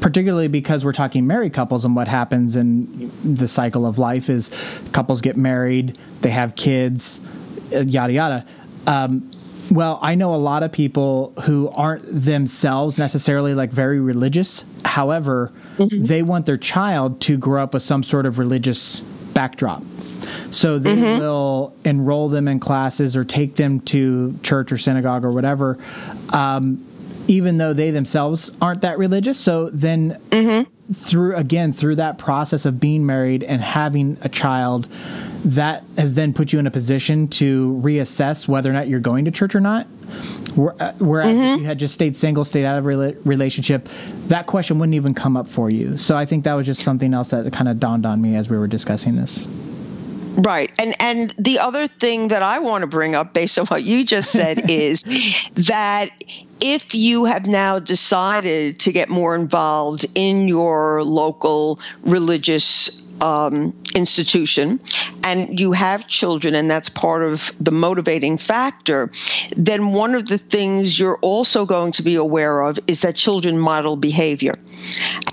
particularly 0.00 0.48
because 0.48 0.84
we're 0.84 0.92
talking 0.92 1.26
married 1.26 1.52
couples 1.52 1.84
and 1.84 1.96
what 1.96 2.08
happens 2.08 2.56
in 2.56 3.10
the 3.24 3.48
cycle 3.48 3.86
of 3.86 3.98
life 3.98 4.28
is 4.28 4.50
couples 4.92 5.20
get 5.20 5.36
married, 5.36 5.98
they 6.20 6.30
have 6.30 6.54
kids, 6.54 7.20
uh, 7.74 7.80
yada 7.80 8.12
yada. 8.12 8.46
Um, 8.86 9.30
well, 9.70 9.98
I 10.02 10.14
know 10.14 10.34
a 10.34 10.36
lot 10.36 10.62
of 10.62 10.72
people 10.72 11.32
who 11.44 11.70
aren't 11.70 12.04
themselves 12.06 12.98
necessarily 12.98 13.54
like 13.54 13.70
very 13.70 13.98
religious. 13.98 14.64
However, 14.84 15.52
mm-hmm. 15.76 16.06
they 16.06 16.22
want 16.22 16.46
their 16.46 16.58
child 16.58 17.20
to 17.22 17.38
grow 17.38 17.62
up 17.62 17.74
with 17.74 17.82
some 17.82 18.02
sort 18.02 18.26
of 18.26 18.38
religious 18.38 19.00
backdrop. 19.00 19.82
So 20.50 20.78
they 20.78 20.94
mm-hmm. 20.94 21.20
will 21.20 21.74
enroll 21.84 22.28
them 22.28 22.46
in 22.46 22.60
classes 22.60 23.16
or 23.16 23.24
take 23.24 23.56
them 23.56 23.80
to 23.80 24.38
church 24.42 24.70
or 24.70 24.78
synagogue 24.78 25.24
or 25.24 25.30
whatever, 25.30 25.78
um, 26.32 26.84
even 27.28 27.58
though 27.58 27.72
they 27.72 27.90
themselves 27.90 28.56
aren't 28.60 28.82
that 28.82 28.98
religious. 28.98 29.38
So 29.38 29.70
then, 29.70 30.18
mm-hmm. 30.30 30.92
through 30.92 31.36
again 31.36 31.72
through 31.72 31.96
that 31.96 32.18
process 32.18 32.66
of 32.66 32.78
being 32.78 33.06
married 33.06 33.42
and 33.42 33.60
having 33.60 34.18
a 34.22 34.28
child, 34.28 34.86
that 35.44 35.84
has 35.96 36.14
then 36.14 36.32
put 36.32 36.52
you 36.52 36.58
in 36.58 36.66
a 36.66 36.70
position 36.70 37.28
to 37.28 37.80
reassess 37.82 38.48
whether 38.48 38.70
or 38.70 38.72
not 38.72 38.88
you're 38.88 39.00
going 39.00 39.24
to 39.26 39.30
church 39.30 39.54
or 39.54 39.60
not. 39.60 39.86
Uh, 40.56 40.92
whereas 40.98 41.26
mm-hmm. 41.26 41.54
if 41.54 41.60
you 41.60 41.64
had 41.64 41.78
just 41.78 41.94
stayed 41.94 42.16
single, 42.16 42.44
stayed 42.44 42.64
out 42.64 42.78
of 42.78 42.86
a 42.86 43.14
relationship, 43.24 43.88
that 44.28 44.46
question 44.46 44.78
wouldn't 44.78 44.94
even 44.94 45.14
come 45.14 45.36
up 45.36 45.48
for 45.48 45.68
you. 45.70 45.98
So 45.98 46.16
I 46.16 46.24
think 46.24 46.44
that 46.44 46.54
was 46.54 46.66
just 46.66 46.82
something 46.82 47.12
else 47.12 47.30
that 47.30 47.52
kind 47.52 47.68
of 47.68 47.80
dawned 47.80 48.06
on 48.06 48.22
me 48.22 48.36
as 48.36 48.48
we 48.48 48.56
were 48.56 48.68
discussing 48.68 49.16
this. 49.16 49.42
Right. 50.36 50.72
And 50.80 50.94
and 51.00 51.30
the 51.38 51.60
other 51.60 51.86
thing 51.86 52.28
that 52.28 52.42
I 52.42 52.58
want 52.58 52.82
to 52.82 52.88
bring 52.88 53.14
up 53.14 53.32
based 53.32 53.58
on 53.58 53.66
what 53.66 53.84
you 53.84 54.04
just 54.04 54.30
said 54.30 54.68
is 54.70 55.04
that 55.54 56.10
if 56.60 56.94
you 56.94 57.26
have 57.26 57.46
now 57.46 57.78
decided 57.78 58.80
to 58.80 58.92
get 58.92 59.08
more 59.08 59.34
involved 59.34 60.06
in 60.14 60.48
your 60.48 61.02
local 61.04 61.78
religious 62.02 63.02
um, 63.20 63.74
institution 63.94 64.80
and 65.22 65.58
you 65.58 65.72
have 65.72 66.08
children 66.08 66.54
and 66.54 66.70
that's 66.70 66.88
part 66.88 67.22
of 67.22 67.52
the 67.60 67.70
motivating 67.70 68.38
factor, 68.38 69.10
then 69.56 69.92
one 69.92 70.14
of 70.14 70.26
the 70.26 70.38
things 70.38 70.98
you're 70.98 71.18
also 71.18 71.64
going 71.64 71.92
to 71.92 72.02
be 72.02 72.16
aware 72.16 72.60
of 72.60 72.78
is 72.86 73.02
that 73.02 73.14
children 73.14 73.58
model 73.58 73.96
behavior. 73.96 74.52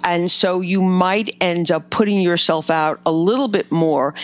And 0.03 0.29
so 0.29 0.61
you 0.61 0.81
might 0.81 1.35
end 1.41 1.71
up 1.71 1.89
putting 1.89 2.19
yourself 2.19 2.69
out 2.69 3.01
a 3.05 3.11
little 3.11 3.47
bit 3.47 3.71
more 3.71 4.15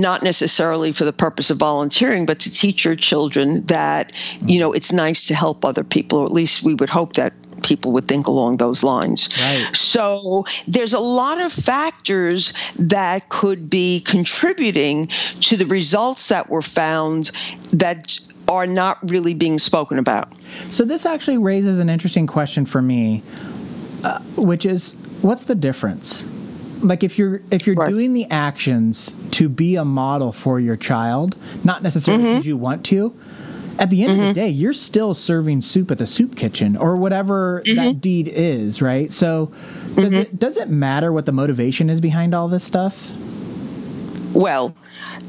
not 0.00 0.22
necessarily 0.22 0.92
for 0.92 1.04
the 1.04 1.12
purpose 1.12 1.50
of 1.50 1.58
volunteering, 1.58 2.26
but 2.26 2.40
to 2.40 2.52
teach 2.52 2.84
your 2.84 2.96
children 2.96 3.66
that, 3.66 4.14
you 4.42 4.60
know, 4.60 4.72
it's 4.72 4.92
nice 4.92 5.26
to 5.26 5.34
help 5.34 5.64
other 5.64 5.84
people, 5.84 6.20
or 6.20 6.24
at 6.24 6.32
least 6.32 6.62
we 6.62 6.74
would 6.74 6.90
hope 6.90 7.14
that 7.14 7.32
people 7.62 7.92
would 7.92 8.06
think 8.06 8.26
along 8.26 8.56
those 8.56 8.82
lines. 8.82 9.28
Right. 9.38 9.76
So 9.76 10.46
there's 10.66 10.94
a 10.94 11.00
lot 11.00 11.40
of 11.40 11.52
factors 11.52 12.52
that 12.78 13.28
could 13.28 13.68
be 13.68 14.00
contributing 14.00 15.08
to 15.08 15.56
the 15.56 15.66
results 15.66 16.28
that 16.28 16.48
were 16.48 16.62
found 16.62 17.30
that 17.72 18.18
are 18.48 18.66
not 18.66 19.10
really 19.10 19.34
being 19.34 19.58
spoken 19.58 19.98
about. 19.98 20.34
So 20.70 20.84
this 20.84 21.04
actually 21.04 21.38
raises 21.38 21.78
an 21.78 21.90
interesting 21.90 22.26
question 22.26 22.64
for 22.64 22.80
me, 22.80 23.22
uh, 24.04 24.20
which 24.36 24.64
is 24.64 24.94
what's 25.20 25.44
the 25.44 25.54
difference? 25.54 26.24
Like 26.80 27.02
if 27.02 27.18
you're 27.18 27.40
if 27.50 27.66
you're 27.66 27.76
right. 27.76 27.90
doing 27.90 28.12
the 28.12 28.26
actions 28.30 29.12
to 29.32 29.48
be 29.48 29.76
a 29.76 29.84
model 29.84 30.32
for 30.32 30.60
your 30.60 30.76
child, 30.76 31.36
not 31.64 31.82
necessarily 31.82 32.22
because 32.24 32.40
mm-hmm. 32.40 32.48
you 32.48 32.56
want 32.56 32.84
to, 32.86 33.14
at 33.78 33.90
the 33.90 34.02
end 34.02 34.12
mm-hmm. 34.12 34.20
of 34.20 34.34
the 34.34 34.40
mm-hmm. 34.40 34.46
day, 34.46 34.48
you're 34.48 34.72
still 34.72 35.14
serving 35.14 35.60
soup 35.60 35.90
at 35.90 35.98
the 35.98 36.06
soup 36.06 36.36
kitchen 36.36 36.76
or 36.76 36.96
whatever 36.96 37.62
mm-hmm. 37.64 37.76
that 37.76 38.00
deed 38.00 38.28
is, 38.28 38.82
right? 38.82 39.12
So 39.12 39.52
does 39.94 40.12
mm-hmm. 40.12 40.20
it 40.20 40.38
does 40.38 40.56
it 40.56 40.68
matter 40.68 41.12
what 41.12 41.26
the 41.26 41.32
motivation 41.32 41.90
is 41.90 42.00
behind 42.00 42.34
all 42.34 42.48
this 42.48 42.64
stuff? 42.64 43.12
Well, 44.34 44.74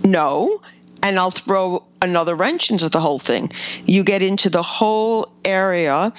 no. 0.03 0.61
And 1.01 1.17
I'll 1.17 1.31
throw 1.31 1.83
another 2.01 2.35
wrench 2.35 2.71
into 2.71 2.89
the 2.89 2.99
whole 2.99 3.19
thing. 3.19 3.51
You 3.85 4.03
get 4.03 4.21
into 4.21 4.49
the 4.49 4.61
whole 4.61 5.31
area 5.45 6.13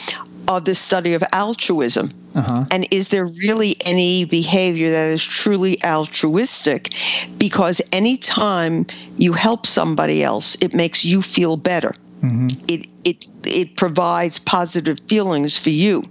of 0.49 0.65
the 0.65 0.75
study 0.75 1.15
of 1.15 1.23
altruism. 1.33 2.11
Uh-huh. 2.35 2.65
And 2.71 2.87
is 2.91 3.09
there 3.09 3.27
really 3.27 3.77
any 3.85 4.25
behavior 4.25 4.91
that 4.91 5.09
is 5.09 5.25
truly 5.25 5.83
altruistic? 5.85 6.95
Because 7.39 7.83
anytime 7.93 8.87
you 9.17 9.33
help 9.33 9.67
somebody 9.67 10.23
else, 10.23 10.57
it 10.61 10.75
makes 10.75 11.05
you 11.05 11.23
feel 11.23 11.57
better. 11.57 11.95
Mm-hmm. 12.23 12.49
It 12.69 12.90
it 13.05 13.27
it 13.45 13.77
provides 13.77 14.39
positive 14.39 14.99
feelings 15.01 15.59
for 15.59 15.71
you. 15.71 16.05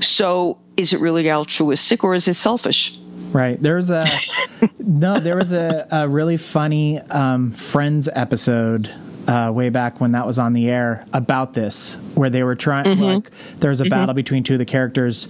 So 0.00 0.58
is 0.76 0.92
it 0.92 1.00
really 1.00 1.30
altruistic 1.30 2.04
or 2.04 2.14
is 2.14 2.28
it 2.28 2.34
selfish? 2.34 2.98
Right. 3.32 3.60
There's 3.60 3.90
a 3.90 4.04
no. 4.78 5.18
There 5.18 5.36
was 5.36 5.52
a, 5.52 5.86
a 5.90 6.08
really 6.08 6.36
funny 6.36 7.00
um, 7.00 7.52
Friends 7.52 8.08
episode 8.12 8.90
uh, 9.26 9.50
way 9.54 9.70
back 9.70 10.00
when 10.00 10.12
that 10.12 10.26
was 10.26 10.38
on 10.38 10.52
the 10.52 10.70
air 10.70 11.04
about 11.12 11.52
this, 11.52 11.96
where 12.14 12.30
they 12.30 12.42
were 12.42 12.54
trying 12.54 12.84
mm-hmm. 12.84 13.02
like 13.02 13.30
there 13.58 13.70
was 13.70 13.80
a 13.80 13.84
mm-hmm. 13.84 13.90
battle 13.90 14.14
between 14.14 14.42
two 14.42 14.54
of 14.54 14.58
the 14.58 14.64
characters. 14.64 15.26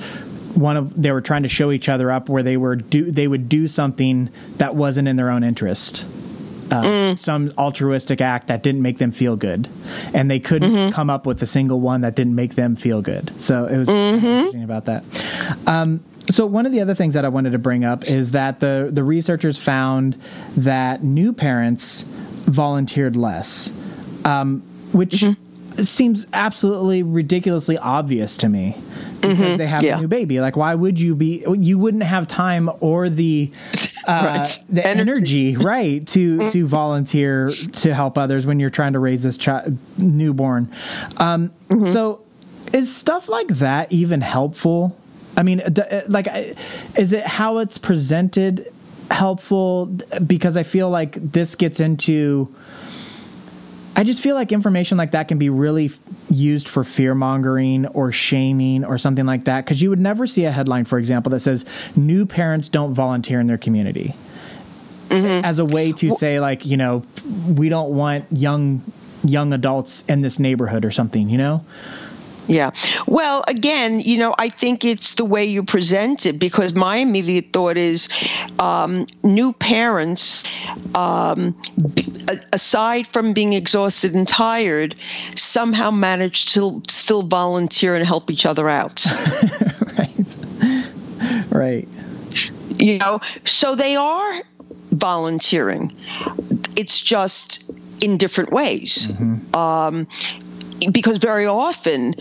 One 0.54 0.76
of 0.76 1.00
they 1.00 1.12
were 1.12 1.20
trying 1.20 1.42
to 1.42 1.48
show 1.48 1.70
each 1.70 1.88
other 1.88 2.10
up 2.10 2.28
where 2.28 2.42
they 2.42 2.56
were 2.56 2.76
do 2.76 3.10
they 3.10 3.28
would 3.28 3.48
do 3.48 3.68
something 3.68 4.30
that 4.56 4.74
wasn't 4.74 5.08
in 5.08 5.16
their 5.16 5.30
own 5.30 5.44
interest 5.44 6.08
uh, 6.70 6.82
mm. 6.82 7.18
some 7.18 7.52
altruistic 7.58 8.20
act 8.20 8.48
that 8.48 8.62
didn't 8.62 8.82
make 8.82 8.98
them 8.98 9.12
feel 9.12 9.36
good, 9.36 9.68
and 10.14 10.30
they 10.30 10.40
couldn't 10.40 10.72
mm-hmm. 10.72 10.92
come 10.92 11.10
up 11.10 11.26
with 11.26 11.40
a 11.42 11.46
single 11.46 11.80
one 11.80 12.00
that 12.00 12.14
didn't 12.14 12.34
make 12.34 12.54
them 12.54 12.76
feel 12.76 13.02
good. 13.02 13.38
So 13.40 13.66
it 13.66 13.78
was 13.78 13.88
mm-hmm. 13.88 14.24
interesting 14.24 14.64
about 14.64 14.86
that. 14.86 15.06
Um, 15.66 16.02
so 16.28 16.46
one 16.46 16.66
of 16.66 16.72
the 16.72 16.80
other 16.80 16.94
things 16.94 17.14
that 17.14 17.24
I 17.24 17.28
wanted 17.28 17.52
to 17.52 17.58
bring 17.58 17.84
up 17.84 18.04
is 18.04 18.32
that 18.32 18.60
the 18.60 18.88
the 18.92 19.04
researchers 19.04 19.58
found 19.58 20.20
that 20.56 21.02
new 21.02 21.32
parents 21.32 22.02
volunteered 22.02 23.16
less, 23.16 23.72
um, 24.24 24.62
which 24.92 25.22
mm-hmm. 25.22 25.82
seems 25.82 26.26
absolutely 26.32 27.02
ridiculously 27.02 27.78
obvious 27.78 28.36
to 28.38 28.48
me 28.48 28.76
because 29.20 29.38
mm-hmm. 29.38 29.56
they 29.56 29.66
have 29.66 29.82
yeah. 29.82 29.98
a 29.98 30.00
new 30.00 30.08
baby. 30.08 30.40
Like, 30.40 30.56
why 30.56 30.74
would 30.74 31.00
you 31.00 31.14
be? 31.14 31.44
You 31.48 31.78
wouldn't 31.78 32.02
have 32.02 32.28
time 32.28 32.70
or 32.80 33.08
the 33.08 33.50
uh, 34.06 34.36
right. 34.38 34.58
the 34.68 34.86
energy. 34.86 35.50
energy, 35.50 35.56
right, 35.56 36.06
to 36.08 36.36
mm-hmm. 36.36 36.50
to 36.50 36.66
volunteer 36.66 37.48
to 37.48 37.94
help 37.94 38.18
others 38.18 38.46
when 38.46 38.60
you're 38.60 38.70
trying 38.70 38.92
to 38.92 38.98
raise 38.98 39.22
this 39.22 39.38
child 39.38 39.76
newborn. 39.98 40.70
Um, 41.16 41.50
mm-hmm. 41.68 41.84
So, 41.86 42.22
is 42.72 42.94
stuff 42.94 43.28
like 43.28 43.48
that 43.48 43.92
even 43.92 44.20
helpful? 44.20 44.96
I 45.36 45.42
mean, 45.42 45.60
uh, 45.60 46.02
like, 46.08 46.28
is 46.96 47.12
it 47.12 47.26
how 47.26 47.58
it's 47.58 47.78
presented 47.78 48.72
helpful? 49.10 49.86
Because 50.26 50.56
I 50.56 50.62
feel 50.62 50.88
like 50.88 51.14
this 51.14 51.54
gets 51.54 51.80
into 51.80 52.52
I 53.96 54.04
just 54.04 54.22
feel 54.22 54.34
like 54.34 54.52
information 54.52 54.98
like 54.98 55.12
that 55.12 55.26
can 55.26 55.38
be 55.38 55.48
really 55.48 55.90
used 56.30 56.68
for 56.68 56.84
fear 56.84 57.14
mongering 57.14 57.86
or 57.86 58.12
shaming 58.12 58.84
or 58.84 58.98
something 58.98 59.24
like 59.24 59.44
that. 59.44 59.64
Because 59.64 59.80
you 59.80 59.88
would 59.88 59.98
never 59.98 60.26
see 60.26 60.44
a 60.44 60.50
headline, 60.52 60.84
for 60.84 60.98
example, 60.98 61.30
that 61.30 61.40
says 61.40 61.64
new 61.96 62.26
parents 62.26 62.68
don't 62.68 62.92
volunteer 62.92 63.40
in 63.40 63.46
their 63.46 63.56
community 63.56 64.14
mm-hmm. 65.08 65.44
as 65.44 65.58
a 65.58 65.64
way 65.64 65.92
to 65.92 66.08
well, 66.08 66.16
say, 66.16 66.40
like, 66.40 66.66
you 66.66 66.76
know, 66.76 67.02
we 67.48 67.68
don't 67.70 67.94
want 67.94 68.26
young 68.30 68.82
young 69.24 69.52
adults 69.52 70.04
in 70.06 70.20
this 70.20 70.38
neighborhood 70.38 70.84
or 70.84 70.90
something, 70.90 71.28
you 71.28 71.38
know? 71.38 71.64
Yeah. 72.48 72.70
Well, 73.06 73.44
again, 73.46 74.00
you 74.00 74.18
know, 74.18 74.34
I 74.38 74.48
think 74.48 74.84
it's 74.84 75.14
the 75.14 75.24
way 75.24 75.46
you 75.46 75.64
present 75.64 76.26
it 76.26 76.38
because 76.38 76.74
my 76.74 76.98
immediate 76.98 77.52
thought 77.52 77.76
is 77.76 78.08
um, 78.60 79.06
new 79.24 79.52
parents, 79.52 80.44
um, 80.94 81.56
aside 82.52 83.06
from 83.06 83.32
being 83.32 83.52
exhausted 83.52 84.14
and 84.14 84.26
tired, 84.26 84.94
somehow 85.34 85.90
manage 85.90 86.54
to 86.54 86.82
still 86.88 87.22
volunteer 87.22 87.96
and 87.96 88.06
help 88.06 88.30
each 88.30 88.46
other 88.46 88.68
out. 88.68 89.04
right. 89.98 90.36
Right. 91.50 91.88
You 92.76 92.98
know, 92.98 93.20
so 93.44 93.74
they 93.74 93.96
are 93.96 94.42
volunteering. 94.90 95.96
It's 96.76 97.00
just 97.00 97.70
in 98.02 98.18
different 98.18 98.52
ways. 98.52 99.08
Mm-hmm. 99.08 99.56
Um, 99.56 100.06
because 100.92 101.18
very 101.18 101.46
often, 101.46 102.14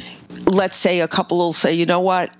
let's 0.45 0.77
say 0.77 1.01
a 1.01 1.07
couple 1.07 1.37
will 1.37 1.53
say, 1.53 1.73
you 1.73 1.85
know 1.85 2.01
what, 2.01 2.35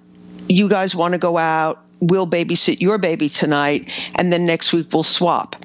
you 0.48 0.70
guys 0.70 0.96
want 0.96 1.14
to 1.14 1.18
go 1.18 1.38
out, 1.38 1.84
we'll 2.00 2.28
babysit 2.28 2.82
your 2.82 2.98
baby 2.98 3.30
tonight, 3.30 3.90
and 4.16 4.32
then 4.32 4.46
next 4.46 4.74
week 4.74 4.88
we'll 4.94 5.04
swap. 5.04 5.56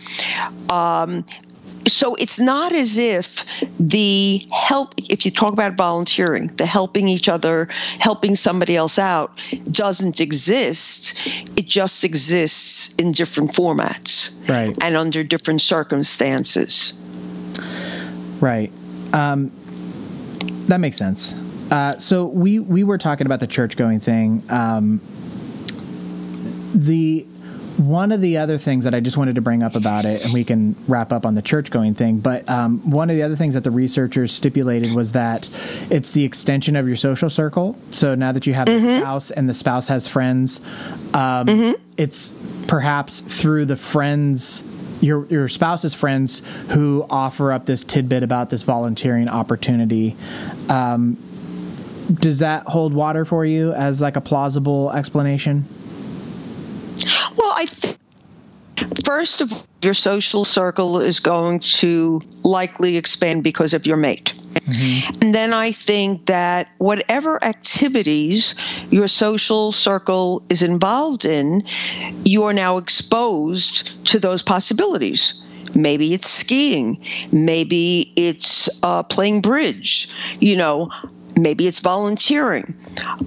Um, 0.70 1.24
so 1.88 2.14
it's 2.14 2.38
not 2.38 2.72
as 2.72 2.98
if 2.98 3.44
the 3.78 4.44
help 4.52 4.94
if 4.98 5.24
you 5.24 5.30
talk 5.30 5.52
about 5.52 5.76
volunteering 5.76 6.48
the 6.48 6.66
helping 6.66 7.08
each 7.08 7.28
other 7.28 7.68
helping 7.98 8.34
somebody 8.34 8.76
else 8.76 8.98
out 8.98 9.40
doesn't 9.64 10.20
exist. 10.20 11.26
It 11.56 11.66
just 11.66 12.04
exists 12.04 12.94
in 12.96 13.12
different 13.12 13.52
formats 13.52 14.46
right. 14.48 14.76
and 14.82 14.96
under 14.96 15.24
different 15.24 15.62
circumstances. 15.62 16.94
Right. 18.40 18.70
Um, 19.12 19.50
That 20.66 20.80
makes 20.80 20.96
sense. 20.96 21.34
Uh, 21.70 21.98
so 21.98 22.26
we 22.26 22.58
we 22.58 22.84
were 22.84 22.98
talking 22.98 23.26
about 23.26 23.40
the 23.40 23.46
church 23.46 23.76
going 23.76 24.00
thing. 24.00 24.42
Um, 24.50 25.00
the 26.74 27.26
one 27.76 28.12
of 28.12 28.20
the 28.20 28.36
other 28.36 28.58
things 28.58 28.84
that 28.84 28.94
I 28.94 29.00
just 29.00 29.16
wanted 29.16 29.36
to 29.36 29.40
bring 29.40 29.62
up 29.62 29.74
about 29.74 30.04
it, 30.04 30.24
and 30.24 30.34
we 30.34 30.44
can 30.44 30.76
wrap 30.86 31.12
up 31.12 31.24
on 31.24 31.34
the 31.34 31.42
church 31.42 31.70
going 31.70 31.94
thing, 31.94 32.18
but 32.18 32.48
um, 32.50 32.90
one 32.90 33.08
of 33.08 33.16
the 33.16 33.22
other 33.22 33.36
things 33.36 33.54
that 33.54 33.64
the 33.64 33.70
researchers 33.70 34.32
stipulated 34.32 34.92
was 34.92 35.12
that 35.12 35.48
it's 35.90 36.10
the 36.10 36.24
extension 36.24 36.76
of 36.76 36.86
your 36.86 36.96
social 36.96 37.30
circle. 37.30 37.76
So 37.90 38.14
now 38.14 38.32
that 38.32 38.46
you 38.46 38.52
have 38.52 38.68
mm-hmm. 38.68 38.84
the 38.84 38.98
spouse 38.98 39.30
and 39.30 39.48
the 39.48 39.54
spouse 39.54 39.88
has 39.88 40.06
friends, 40.06 40.60
um, 41.14 41.46
mm-hmm. 41.46 41.82
it's 41.96 42.34
perhaps 42.66 43.20
through 43.20 43.64
the 43.64 43.76
friends 43.76 44.62
your 45.00 45.26
your 45.26 45.48
spouse's 45.48 45.94
friends 45.94 46.42
who 46.70 47.06
offer 47.10 47.52
up 47.52 47.66
this 47.66 47.84
tidbit 47.84 48.22
about 48.22 48.50
this 48.50 48.62
volunteering 48.62 49.28
opportunity. 49.28 50.16
Um, 50.68 51.16
does 52.12 52.40
that 52.40 52.64
hold 52.64 52.92
water 52.92 53.24
for 53.24 53.44
you 53.44 53.72
as 53.72 54.00
like 54.00 54.16
a 54.16 54.20
plausible 54.20 54.90
explanation? 54.90 55.64
Well, 57.36 57.52
I 57.56 57.66
think 57.66 57.96
first 59.04 59.40
of 59.40 59.52
all, 59.52 59.66
your 59.82 59.94
social 59.94 60.44
circle 60.44 61.00
is 61.00 61.20
going 61.20 61.60
to 61.60 62.20
likely 62.42 62.96
expand 62.96 63.44
because 63.44 63.74
of 63.74 63.86
your 63.86 63.96
mate. 63.96 64.34
Mm-hmm. 64.54 65.22
And 65.22 65.34
then 65.34 65.52
I 65.52 65.72
think 65.72 66.26
that 66.26 66.70
whatever 66.78 67.42
activities 67.42 68.54
your 68.90 69.08
social 69.08 69.72
circle 69.72 70.44
is 70.48 70.62
involved 70.62 71.24
in, 71.24 71.64
you 72.24 72.44
are 72.44 72.52
now 72.52 72.78
exposed 72.78 74.06
to 74.08 74.18
those 74.18 74.42
possibilities. 74.42 75.42
Maybe 75.74 76.14
it's 76.14 76.28
skiing. 76.28 77.04
Maybe 77.32 78.12
it's 78.16 78.68
uh, 78.82 79.02
playing 79.04 79.40
bridge. 79.40 80.12
You 80.40 80.56
know, 80.56 80.90
maybe 81.36 81.66
it's 81.66 81.80
volunteering. 81.80 82.74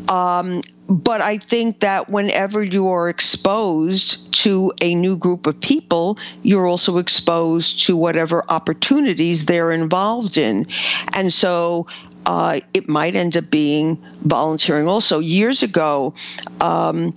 Um, 0.10 0.62
but 0.93 1.21
I 1.21 1.38
think 1.38 1.79
that 1.79 2.07
whenever 2.07 2.63
you 2.63 2.89
are 2.89 3.09
exposed 3.09 4.31
to 4.43 4.71
a 4.79 4.93
new 4.93 5.17
group 5.17 5.47
of 5.47 5.59
people, 5.59 6.19
you're 6.43 6.67
also 6.67 7.00
exposed 7.00 7.88
to 7.88 7.97
whatever 7.97 8.43
opportunities 8.47 9.45
they're 9.45 9.71
involved 9.71 10.38
in. 10.38 10.67
And 11.15 11.33
so 11.33 11.88
uh, 12.27 12.59
it 12.75 12.88
might 12.88 13.15
end 13.15 13.35
up 13.38 13.50
being 13.50 14.03
volunteering 14.21 14.88
also. 14.88 15.17
Years 15.17 15.63
ago, 15.63 16.13
um, 16.62 17.15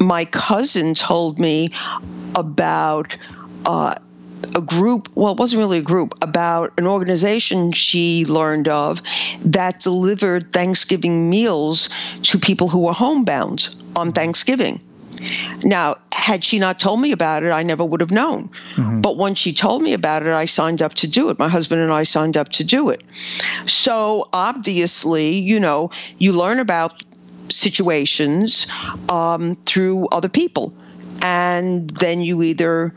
my 0.00 0.24
cousin 0.24 0.94
told 0.94 1.38
me 1.38 1.68
about. 2.34 3.18
Uh, 3.66 3.94
a 4.54 4.60
group, 4.60 5.08
well, 5.14 5.32
it 5.32 5.38
wasn't 5.38 5.60
really 5.60 5.78
a 5.78 5.82
group, 5.82 6.22
about 6.22 6.78
an 6.78 6.86
organization 6.86 7.72
she 7.72 8.24
learned 8.24 8.68
of 8.68 9.02
that 9.44 9.80
delivered 9.80 10.52
Thanksgiving 10.52 11.30
meals 11.30 11.90
to 12.24 12.38
people 12.38 12.68
who 12.68 12.86
were 12.86 12.92
homebound 12.92 13.74
on 13.96 14.12
Thanksgiving. 14.12 14.80
Now, 15.64 15.96
had 16.12 16.44
she 16.44 16.58
not 16.58 16.78
told 16.78 17.00
me 17.00 17.12
about 17.12 17.42
it, 17.42 17.50
I 17.50 17.62
never 17.62 17.84
would 17.84 18.00
have 18.00 18.10
known. 18.10 18.50
Mm-hmm. 18.74 19.00
But 19.00 19.16
once 19.16 19.38
she 19.38 19.52
told 19.52 19.82
me 19.82 19.94
about 19.94 20.22
it, 20.22 20.28
I 20.28 20.44
signed 20.44 20.82
up 20.82 20.94
to 20.94 21.08
do 21.08 21.30
it. 21.30 21.38
My 21.38 21.48
husband 21.48 21.80
and 21.80 21.92
I 21.92 22.04
signed 22.04 22.36
up 22.36 22.50
to 22.50 22.64
do 22.64 22.90
it. 22.90 23.02
So 23.66 24.28
obviously, 24.32 25.38
you 25.38 25.58
know, 25.58 25.90
you 26.18 26.32
learn 26.32 26.60
about 26.60 27.02
situations 27.50 28.66
um, 29.08 29.56
through 29.66 30.08
other 30.08 30.28
people. 30.28 30.74
And 31.22 31.90
then 31.90 32.20
you 32.20 32.42
either 32.42 32.94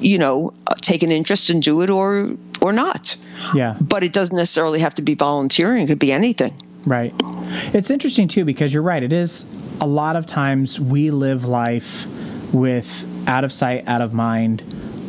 you 0.00 0.18
know, 0.18 0.52
take 0.80 1.02
an 1.02 1.10
interest 1.10 1.50
and 1.50 1.62
do 1.62 1.80
it 1.82 1.90
or 1.90 2.32
or 2.60 2.72
not. 2.72 3.16
Yeah. 3.54 3.76
But 3.80 4.02
it 4.02 4.12
doesn't 4.12 4.36
necessarily 4.36 4.80
have 4.80 4.94
to 4.96 5.02
be 5.02 5.14
volunteering. 5.14 5.84
It 5.84 5.86
could 5.86 5.98
be 5.98 6.12
anything. 6.12 6.56
Right. 6.84 7.12
It's 7.74 7.90
interesting 7.90 8.28
too 8.28 8.44
because 8.44 8.72
you're 8.72 8.82
right. 8.82 9.02
It 9.02 9.12
is 9.12 9.46
a 9.80 9.86
lot 9.86 10.16
of 10.16 10.26
times 10.26 10.78
we 10.80 11.10
live 11.10 11.44
life 11.44 12.06
with 12.52 13.28
out 13.28 13.44
of 13.44 13.52
sight, 13.52 13.86
out 13.88 14.00
of 14.00 14.12
mind. 14.12 14.62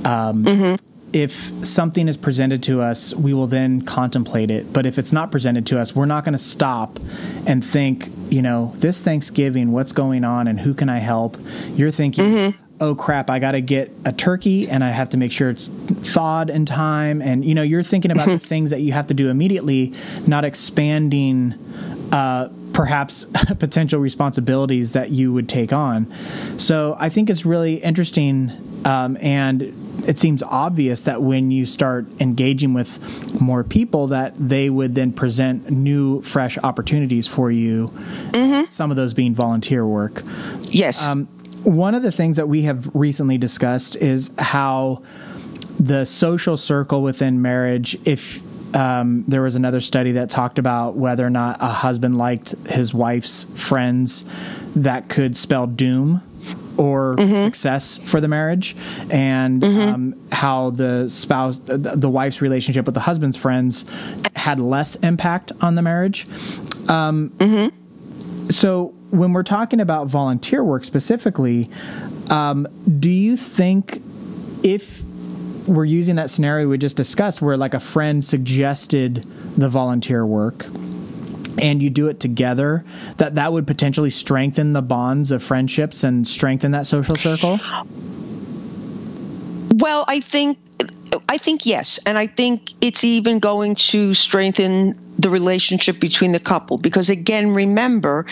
Um, 0.05 0.43
mm-hmm. 0.43 0.75
If 1.13 1.65
something 1.65 2.07
is 2.07 2.17
presented 2.17 2.63
to 2.63 2.81
us, 2.81 3.13
we 3.13 3.33
will 3.33 3.47
then 3.47 3.81
contemplate 3.81 4.51
it. 4.51 4.71
But 4.73 4.85
if 4.85 4.99
it's 4.99 5.13
not 5.13 5.31
presented 5.31 5.65
to 5.67 5.79
us, 5.79 5.95
we're 5.95 6.05
not 6.05 6.25
going 6.25 6.33
to 6.33 6.39
stop 6.39 6.99
and 7.45 7.63
think, 7.63 8.11
you 8.29 8.41
know, 8.41 8.73
this 8.75 9.01
Thanksgiving, 9.03 9.71
what's 9.71 9.93
going 9.93 10.25
on 10.25 10.47
and 10.47 10.59
who 10.59 10.73
can 10.73 10.89
I 10.89 10.99
help? 10.99 11.37
You're 11.75 11.91
thinking, 11.91 12.25
mm-hmm 12.25 12.63
oh 12.79 12.95
crap, 12.95 13.29
I 13.29 13.39
got 13.39 13.53
to 13.53 13.61
get 13.61 13.95
a 14.05 14.11
turkey 14.11 14.69
and 14.69 14.83
I 14.83 14.89
have 14.89 15.09
to 15.09 15.17
make 15.17 15.31
sure 15.31 15.49
it's 15.49 15.67
thawed 15.67 16.49
in 16.49 16.65
time. 16.65 17.21
And, 17.21 17.43
you 17.43 17.55
know, 17.55 17.63
you're 17.63 17.83
thinking 17.83 18.11
about 18.11 18.27
the 18.27 18.39
things 18.53 18.69
that 18.69 18.81
you 18.81 18.93
have 18.93 19.07
to 19.07 19.13
do 19.13 19.29
immediately, 19.29 19.93
not 20.25 20.45
expanding 20.45 21.55
uh, 22.11 22.49
perhaps 22.73 23.25
potential 23.59 23.99
responsibilities 23.99 24.93
that 24.93 25.09
you 25.09 25.33
would 25.33 25.49
take 25.49 25.73
on. 25.73 26.11
So 26.59 26.95
I 26.99 27.09
think 27.09 27.29
it's 27.29 27.45
really 27.45 27.75
interesting. 27.75 28.51
Um, 28.85 29.17
and 29.21 29.73
it 30.07 30.19
seems 30.19 30.43
obvious 30.43 31.03
that 31.03 31.21
when 31.21 31.51
you 31.51 31.65
start 31.65 32.05
engaging 32.21 32.73
with 32.73 33.41
more 33.41 33.63
people 33.63 34.07
that 34.07 34.33
they 34.37 34.69
would 34.69 34.95
then 34.95 35.11
present 35.11 35.69
new 35.69 36.21
fresh 36.21 36.57
opportunities 36.59 37.27
for 37.27 37.51
you 37.51 37.87
mm-hmm. 37.87 38.65
some 38.69 38.91
of 38.91 38.95
those 38.95 39.13
being 39.13 39.33
volunteer 39.33 39.85
work 39.85 40.21
yes 40.69 41.05
um, 41.05 41.27
one 41.67 41.95
of 41.95 42.01
the 42.01 42.13
things 42.13 42.37
that 42.37 42.47
we 42.47 42.61
have 42.61 42.89
recently 42.95 43.37
discussed 43.37 43.97
is 43.97 44.31
how 44.37 45.03
the 45.77 46.05
social 46.05 46.55
circle 46.55 47.01
within 47.01 47.41
marriage, 47.41 47.97
if 48.05 48.41
um, 48.73 49.25
there 49.27 49.41
was 49.41 49.55
another 49.55 49.81
study 49.81 50.13
that 50.13 50.29
talked 50.29 50.59
about 50.59 50.95
whether 50.95 51.25
or 51.25 51.29
not 51.29 51.57
a 51.59 51.67
husband 51.67 52.17
liked 52.17 52.51
his 52.67 52.93
wife's 52.93 53.43
friends, 53.61 54.23
that 54.77 55.09
could 55.09 55.35
spell 55.35 55.67
doom 55.67 56.21
or 56.77 57.15
mm-hmm. 57.15 57.43
success 57.43 57.97
for 57.97 58.21
the 58.21 58.29
marriage, 58.29 58.75
and 59.09 59.61
mm-hmm. 59.61 59.93
um, 59.93 60.15
how 60.31 60.69
the 60.69 61.09
spouse, 61.09 61.59
the, 61.59 62.09
wife's 62.09 62.41
relationship 62.41 62.85
with 62.85 62.93
the 62.93 63.01
husband's 63.01 63.35
friends 63.35 63.83
had 64.37 64.59
less 64.59 64.95
impact 64.97 65.51
on 65.59 65.75
the 65.75 65.81
marriage. 65.81 66.27
Um, 66.87 67.31
mm-hmm. 67.37 68.49
So, 68.51 68.93
when 69.11 69.33
we're 69.33 69.43
talking 69.43 69.79
about 69.79 70.07
volunteer 70.07 70.63
work 70.63 70.83
specifically, 70.83 71.69
um, 72.29 72.67
do 72.99 73.09
you 73.09 73.37
think 73.37 74.01
if 74.63 75.01
we're 75.67 75.85
using 75.85 76.15
that 76.15 76.29
scenario 76.29 76.67
we 76.67 76.77
just 76.77 76.97
discussed 76.97 77.41
where 77.41 77.57
like 77.57 77.73
a 77.73 77.79
friend 77.79 78.23
suggested 78.23 79.15
the 79.57 79.67
volunteer 79.67 80.25
work 80.25 80.65
and 81.61 81.83
you 81.83 81.89
do 81.89 82.07
it 82.07 82.19
together 82.19 82.85
that 83.17 83.35
that 83.35 83.51
would 83.51 83.67
potentially 83.67 84.09
strengthen 84.09 84.73
the 84.73 84.81
bonds 84.81 85.31
of 85.31 85.43
friendships 85.43 86.03
and 86.03 86.27
strengthen 86.27 86.71
that 86.71 86.87
social 86.87 87.15
circle? 87.15 87.59
Well 89.75 90.05
i 90.07 90.19
think 90.21 90.57
I 91.29 91.37
think 91.37 91.65
yes. 91.65 91.99
And 92.05 92.17
I 92.17 92.27
think 92.27 92.73
it's 92.81 93.03
even 93.03 93.39
going 93.39 93.75
to 93.75 94.13
strengthen 94.13 94.93
the 95.17 95.29
relationship 95.29 95.99
between 95.99 96.31
the 96.31 96.39
couple. 96.39 96.77
Because 96.77 97.09
again, 97.09 97.53
remember 97.53 98.25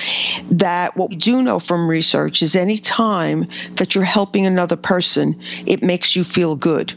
that 0.51 0.95
what 0.95 1.09
we 1.09 1.15
do 1.15 1.41
know 1.41 1.59
from 1.59 1.87
research 1.87 2.41
is 2.41 2.55
any 2.55 2.77
time 2.77 3.45
that 3.77 3.95
you're 3.95 4.03
helping 4.03 4.45
another 4.45 4.77
person, 4.77 5.39
it 5.65 5.83
makes 5.83 6.15
you 6.15 6.23
feel 6.23 6.55
good. 6.55 6.93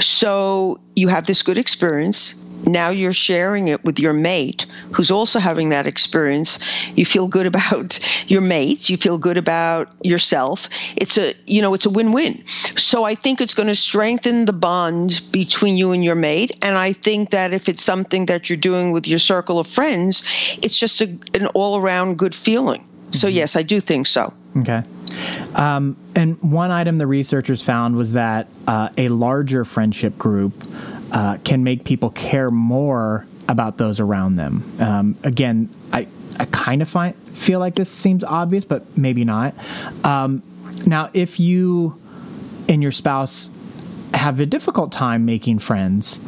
So 0.00 0.80
you 0.96 1.08
have 1.08 1.26
this 1.26 1.42
good 1.42 1.58
experience 1.58 2.44
now 2.66 2.90
you're 2.90 3.12
sharing 3.12 3.68
it 3.68 3.84
with 3.84 3.98
your 3.98 4.12
mate 4.12 4.66
who's 4.92 5.10
also 5.10 5.38
having 5.38 5.70
that 5.70 5.86
experience. 5.86 6.58
You 6.96 7.04
feel 7.04 7.28
good 7.28 7.46
about 7.46 7.98
your 8.30 8.40
mate 8.40 8.88
you 8.88 8.96
feel 8.96 9.18
good 9.18 9.36
about 9.36 9.92
yourself. 10.02 10.68
It's 10.96 11.18
a 11.18 11.34
you 11.46 11.62
know 11.62 11.74
it's 11.74 11.86
a 11.86 11.90
win-win. 11.90 12.46
So 12.46 13.04
i 13.04 13.14
think 13.14 13.40
it's 13.40 13.54
going 13.54 13.68
to 13.68 13.74
strengthen 13.74 14.44
the 14.44 14.52
bond 14.52 15.20
between 15.32 15.76
you 15.76 15.92
and 15.92 16.04
your 16.04 16.14
mate. 16.14 16.52
And 16.62 16.76
i 16.76 16.92
think 16.92 17.30
that 17.30 17.52
if 17.52 17.68
it's 17.68 17.82
something 17.82 18.26
that 18.26 18.48
you're 18.48 18.56
doing 18.56 18.92
with 18.92 19.06
your 19.06 19.18
circle 19.18 19.58
of 19.58 19.66
friends 19.66 20.58
it's 20.62 20.78
just 20.78 21.00
a, 21.00 21.18
an 21.34 21.46
all-around 21.54 22.18
good 22.18 22.34
feeling. 22.34 22.86
So 23.12 23.28
mm-hmm. 23.28 23.36
yes 23.36 23.56
i 23.56 23.62
do 23.62 23.80
think 23.80 24.06
so. 24.06 24.32
Okay. 24.56 24.82
Um, 25.54 25.96
and 26.14 26.40
one 26.40 26.70
item 26.70 26.98
the 26.98 27.06
researchers 27.06 27.60
found 27.60 27.96
was 27.96 28.12
that 28.12 28.46
uh, 28.68 28.90
a 28.96 29.08
larger 29.08 29.64
friendship 29.64 30.16
group 30.16 30.54
uh, 31.12 31.38
can 31.44 31.64
make 31.64 31.84
people 31.84 32.10
care 32.10 32.50
more 32.50 33.26
about 33.48 33.78
those 33.78 34.00
around 34.00 34.36
them. 34.36 34.62
Um, 34.80 35.16
again, 35.22 35.68
I, 35.92 36.06
I 36.38 36.46
kind 36.46 36.82
of 36.82 36.88
find 36.88 37.14
feel 37.34 37.58
like 37.58 37.74
this 37.74 37.90
seems 37.90 38.24
obvious, 38.24 38.64
but 38.64 38.96
maybe 38.96 39.24
not. 39.24 39.54
Um, 40.04 40.42
now, 40.86 41.10
if 41.12 41.38
you 41.38 42.00
and 42.68 42.82
your 42.82 42.92
spouse 42.92 43.50
have 44.14 44.40
a 44.40 44.46
difficult 44.46 44.92
time 44.92 45.24
making 45.24 45.58
friends, 45.58 46.18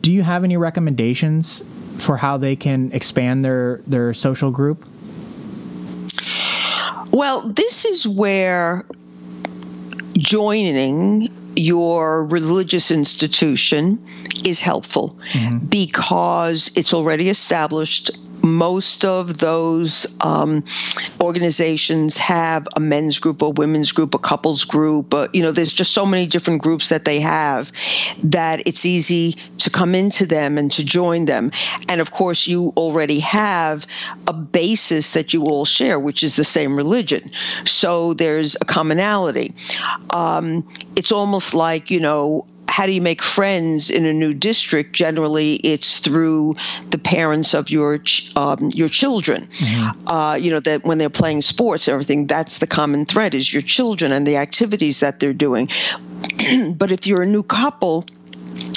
do 0.00 0.12
you 0.12 0.22
have 0.22 0.44
any 0.44 0.56
recommendations 0.56 1.62
for 1.98 2.16
how 2.16 2.36
they 2.36 2.56
can 2.56 2.92
expand 2.92 3.44
their 3.44 3.80
their 3.86 4.14
social 4.14 4.50
group? 4.50 4.84
Well, 7.10 7.42
this 7.42 7.84
is 7.84 8.08
where 8.08 8.84
joining 10.18 11.28
your 11.56 12.24
religious 12.26 12.90
institution 12.90 14.06
is 14.44 14.60
helpful 14.60 15.16
mm-hmm. 15.32 15.58
because 15.66 16.72
it's 16.76 16.94
already 16.94 17.28
established 17.28 18.10
most 18.44 19.04
of 19.04 19.38
those 19.38 20.18
um, 20.24 20.62
organizations 21.20 22.18
have 22.18 22.68
a 22.76 22.80
men's 22.80 23.18
group, 23.18 23.42
a 23.42 23.50
women's 23.50 23.92
group, 23.92 24.14
a 24.14 24.18
couples 24.18 24.64
group. 24.64 25.14
Uh, 25.14 25.28
you 25.32 25.42
know, 25.42 25.52
there's 25.52 25.72
just 25.72 25.92
so 25.92 26.04
many 26.04 26.26
different 26.26 26.62
groups 26.62 26.90
that 26.90 27.04
they 27.04 27.20
have 27.20 27.72
that 28.22 28.62
it's 28.66 28.84
easy 28.84 29.32
to 29.58 29.70
come 29.70 29.94
into 29.94 30.26
them 30.26 30.58
and 30.58 30.70
to 30.72 30.84
join 30.84 31.24
them. 31.24 31.50
And 31.88 32.00
of 32.00 32.10
course, 32.10 32.46
you 32.46 32.72
already 32.76 33.20
have 33.20 33.86
a 34.28 34.32
basis 34.32 35.14
that 35.14 35.32
you 35.32 35.44
all 35.44 35.64
share, 35.64 35.98
which 35.98 36.22
is 36.22 36.36
the 36.36 36.44
same 36.44 36.76
religion. 36.76 37.30
So 37.64 38.14
there's 38.14 38.56
a 38.60 38.64
commonality. 38.64 39.54
Um, 40.14 40.68
it's 40.96 41.12
almost 41.12 41.54
like, 41.54 41.90
you 41.90 42.00
know, 42.00 42.46
how 42.74 42.86
do 42.86 42.92
you 42.92 43.00
make 43.00 43.22
friends 43.22 43.88
in 43.88 44.04
a 44.04 44.12
new 44.12 44.34
district? 44.34 44.92
Generally, 44.92 45.54
it's 45.54 46.00
through 46.00 46.56
the 46.90 46.98
parents 46.98 47.54
of 47.54 47.70
your 47.70 47.98
ch- 47.98 48.36
um, 48.36 48.70
your 48.74 48.88
children. 48.88 49.48
Uh, 50.08 50.36
you 50.40 50.50
know 50.50 50.58
that 50.58 50.84
when 50.84 50.98
they're 50.98 51.08
playing 51.08 51.40
sports, 51.40 51.86
everything 51.86 52.26
that's 52.26 52.58
the 52.58 52.66
common 52.66 53.06
thread 53.06 53.36
is 53.36 53.52
your 53.52 53.62
children 53.62 54.10
and 54.10 54.26
the 54.26 54.38
activities 54.38 55.00
that 55.00 55.20
they're 55.20 55.32
doing. 55.32 55.68
but 56.76 56.90
if 56.90 57.06
you're 57.06 57.22
a 57.22 57.26
new 57.26 57.44
couple 57.44 58.04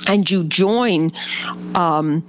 and 0.08 0.30
you 0.30 0.44
join. 0.44 1.10
Um, 1.74 2.24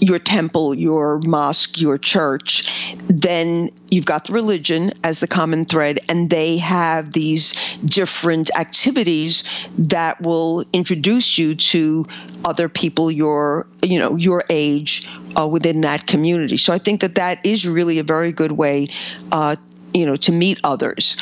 your 0.00 0.18
temple, 0.18 0.74
your 0.74 1.20
mosque, 1.24 1.80
your 1.80 1.98
church, 1.98 2.96
then 3.26 3.70
you've 3.90 4.06
got 4.06 4.26
the 4.26 4.32
religion 4.32 4.92
as 5.02 5.18
the 5.18 5.26
common 5.26 5.64
thread, 5.64 5.98
and 6.08 6.30
they 6.30 6.58
have 6.58 7.12
these 7.12 7.54
different 7.84 8.56
activities 8.56 9.42
that 9.78 10.20
will 10.20 10.64
introduce 10.72 11.36
you 11.36 11.56
to 11.56 12.06
other 12.44 12.68
people 12.68 13.10
your 13.10 13.66
you 13.82 13.98
know 13.98 14.14
your 14.14 14.44
age 14.48 15.08
uh, 15.36 15.48
within 15.48 15.80
that 15.80 16.06
community. 16.06 16.56
So 16.56 16.72
I 16.72 16.78
think 16.78 17.00
that 17.00 17.16
that 17.16 17.44
is 17.44 17.66
really 17.66 17.98
a 17.98 18.04
very 18.04 18.30
good 18.30 18.52
way. 18.52 18.88
Uh, 19.32 19.56
you 19.92 20.04
know, 20.04 20.16
to 20.16 20.30
meet 20.30 20.60
others. 20.62 21.16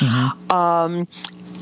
Um, 0.49 1.07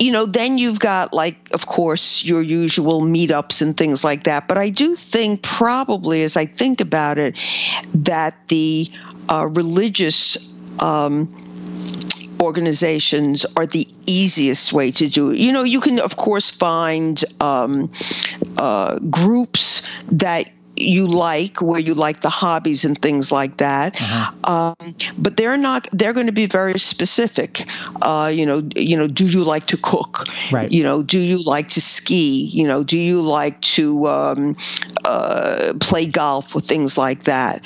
you 0.00 0.10
know, 0.10 0.26
then 0.26 0.58
you've 0.58 0.80
got 0.80 1.12
like, 1.12 1.54
of 1.54 1.64
course, 1.64 2.24
your 2.24 2.42
usual 2.42 3.02
meetups 3.02 3.62
and 3.62 3.76
things 3.76 4.02
like 4.02 4.24
that. 4.24 4.48
But 4.48 4.58
I 4.58 4.70
do 4.70 4.96
think 4.96 5.40
probably, 5.40 6.22
as 6.22 6.36
I 6.36 6.46
think 6.46 6.80
about 6.80 7.18
it, 7.18 7.36
that 7.94 8.48
the 8.48 8.90
uh, 9.28 9.46
religious 9.46 10.52
um, 10.82 11.28
organizations 12.40 13.46
are 13.56 13.66
the 13.66 13.86
easiest 14.06 14.72
way 14.72 14.90
to 14.92 15.08
do 15.08 15.30
it. 15.30 15.38
You 15.38 15.52
know, 15.52 15.64
you 15.64 15.80
can, 15.80 15.98
of 15.98 16.16
course, 16.16 16.50
find 16.50 17.22
um, 17.40 17.90
uh, 18.58 18.98
groups 18.98 19.88
that 20.12 20.50
you 20.76 21.06
like 21.06 21.60
where 21.62 21.78
you 21.80 21.94
like 21.94 22.20
the 22.20 22.28
hobbies 22.28 22.84
and 22.84 23.00
things 23.00 23.30
like 23.30 23.58
that. 23.58 24.00
Um, 24.48 24.74
but 25.16 25.36
they're 25.36 25.56
not 25.56 25.88
they're 25.92 26.12
going 26.12 26.26
to 26.26 26.32
be 26.32 26.46
very 26.46 26.78
specific. 26.78 27.66
Uh, 28.00 28.30
you 28.32 28.46
know 28.46 28.62
you 28.76 28.96
know 28.96 29.06
do 29.06 29.26
you 29.26 29.44
like 29.44 29.66
to 29.66 29.76
cook? 29.76 30.24
Right. 30.52 30.70
you 30.70 30.82
know 30.82 31.02
do 31.02 31.18
you 31.18 31.42
like 31.42 31.68
to 31.70 31.80
ski? 31.80 32.44
You 32.44 32.66
know 32.68 32.84
do 32.84 32.98
you 32.98 33.22
like 33.22 33.60
to 33.62 34.06
um, 34.06 34.56
uh, 35.04 35.74
play 35.80 36.06
golf 36.06 36.54
or 36.54 36.60
things 36.60 36.98
like 36.98 37.24
that? 37.24 37.62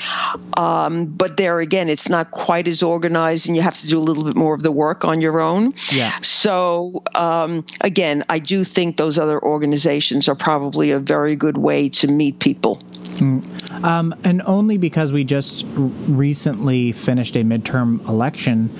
Um, 0.58 1.06
but 1.06 1.36
there 1.36 1.60
again 1.60 1.88
it's 1.88 2.08
not 2.08 2.30
quite 2.30 2.68
as 2.68 2.82
organized 2.82 3.48
and 3.48 3.56
you 3.56 3.62
have 3.62 3.74
to 3.78 3.86
do 3.86 3.98
a 3.98 4.00
little 4.00 4.24
bit 4.24 4.36
more 4.36 4.54
of 4.54 4.62
the 4.62 4.72
work 4.72 5.04
on 5.04 5.20
your 5.20 5.40
own. 5.40 5.74
Yeah. 5.92 6.12
so 6.20 7.02
um, 7.14 7.64
again 7.80 8.24
i 8.28 8.38
do 8.38 8.64
think 8.64 8.96
those 8.96 9.18
other 9.18 9.42
organizations 9.42 10.28
are 10.28 10.34
probably 10.34 10.90
a 10.92 10.98
very 10.98 11.36
good 11.36 11.56
way 11.56 11.88
to 11.88 12.08
meet 12.08 12.38
people 12.38 12.80
Um, 13.20 14.14
and 14.24 14.42
only 14.42 14.78
because 14.78 15.12
we 15.12 15.24
just 15.24 15.66
recently 15.76 16.92
finished 16.92 17.36
a 17.36 17.40
midterm 17.40 18.06
election, 18.08 18.70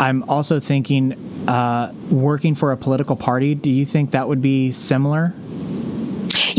I'm 0.00 0.22
also 0.24 0.60
thinking 0.60 1.14
uh, 1.48 1.92
working 2.10 2.54
for 2.54 2.72
a 2.72 2.76
political 2.76 3.16
party. 3.16 3.54
Do 3.54 3.70
you 3.70 3.84
think 3.84 4.12
that 4.12 4.28
would 4.28 4.42
be 4.42 4.72
similar? 4.72 5.34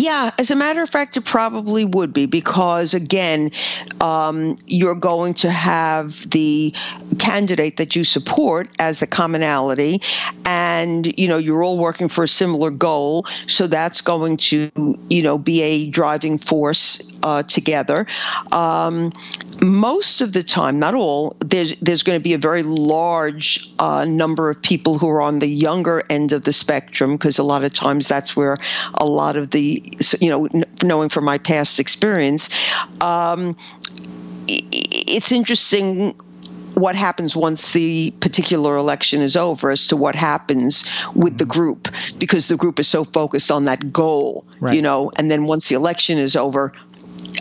Yeah, 0.02 0.32
as 0.40 0.50
a 0.50 0.56
matter 0.56 0.82
of 0.82 0.90
fact, 0.90 1.16
it 1.18 1.26
probably 1.26 1.86
would 1.86 2.12
be 2.12 2.26
because, 2.26 2.96
again, 2.96 3.52
um, 4.02 4.56
you're 4.66 4.96
going 4.96 5.36
to 5.36 5.52
have 5.52 6.28
the 6.28 6.74
candidate 7.20 7.78
that 7.78 7.96
you 7.96 8.04
support 8.04 8.68
as 8.80 9.00
the 9.00 9.06
commonality, 9.06 10.02
and 10.44 11.06
you 11.20 11.28
know 11.28 11.38
you're 11.38 11.62
all 11.62 11.78
working 11.78 12.08
for 12.08 12.24
a 12.24 12.28
similar 12.28 12.72
goal. 12.72 13.26
So 13.46 13.68
that's 13.68 14.02
going 14.02 14.38
to, 14.38 14.72
you 15.08 15.22
know, 15.22 15.38
be 15.38 15.62
a 15.62 15.90
driving 15.92 16.40
force 16.40 17.14
uh, 17.22 17.44
together. 17.44 18.08
Um, 18.52 19.12
most 19.64 20.22
of 20.22 20.34
the 20.34 20.44
time, 20.44 20.80
not 20.80 20.96
all, 20.96 21.36
there's 21.40 21.76
there's 21.78 22.04
going 22.04 22.18
to 22.20 22.24
be 22.24 22.34
a 22.34 22.40
very 22.40 22.64
large 22.64 23.72
uh, 23.78 24.06
number 24.06 24.50
of 24.50 24.62
people 24.62 24.98
who 24.98 25.08
are 25.10 25.22
on 25.22 25.40
the 25.40 25.48
younger 25.48 26.02
end 26.10 26.32
of 26.32 26.42
the 26.42 26.52
spectrum 26.52 27.12
because 27.14 27.38
a 27.38 27.44
lot 27.44 27.64
of 27.64 27.74
times 27.74 28.08
that's 28.08 28.36
where 28.36 28.58
a 28.94 29.06
lot 29.06 29.36
of 29.36 29.52
the 29.52 29.98
you 30.20 30.30
know 30.30 30.50
knowing 30.84 31.10
from 31.10 31.26
my 31.26 31.38
past 31.38 31.80
experience, 31.80 32.50
um, 33.02 33.56
it's 34.48 35.32
interesting 35.32 36.16
what 36.74 36.96
happens 36.96 37.36
once 37.36 37.74
the 37.74 38.12
particular 38.20 38.78
election 38.78 39.22
is 39.22 39.36
over 39.36 39.70
as 39.70 39.88
to 39.88 39.98
what 39.98 40.16
happens 40.16 40.90
with 41.14 41.38
the 41.38 41.46
group 41.46 41.90
because 42.18 42.48
the 42.48 42.56
group 42.56 42.80
is 42.80 42.88
so 42.88 43.04
focused 43.04 43.52
on 43.52 43.66
that 43.66 43.92
goal 43.92 44.46
Right. 44.60 44.76
you 44.76 44.82
know 44.82 45.12
and 45.16 45.30
then 45.30 45.46
once 45.46 45.68
the 45.70 45.76
election 45.76 46.18
is 46.18 46.36
over 46.36 46.72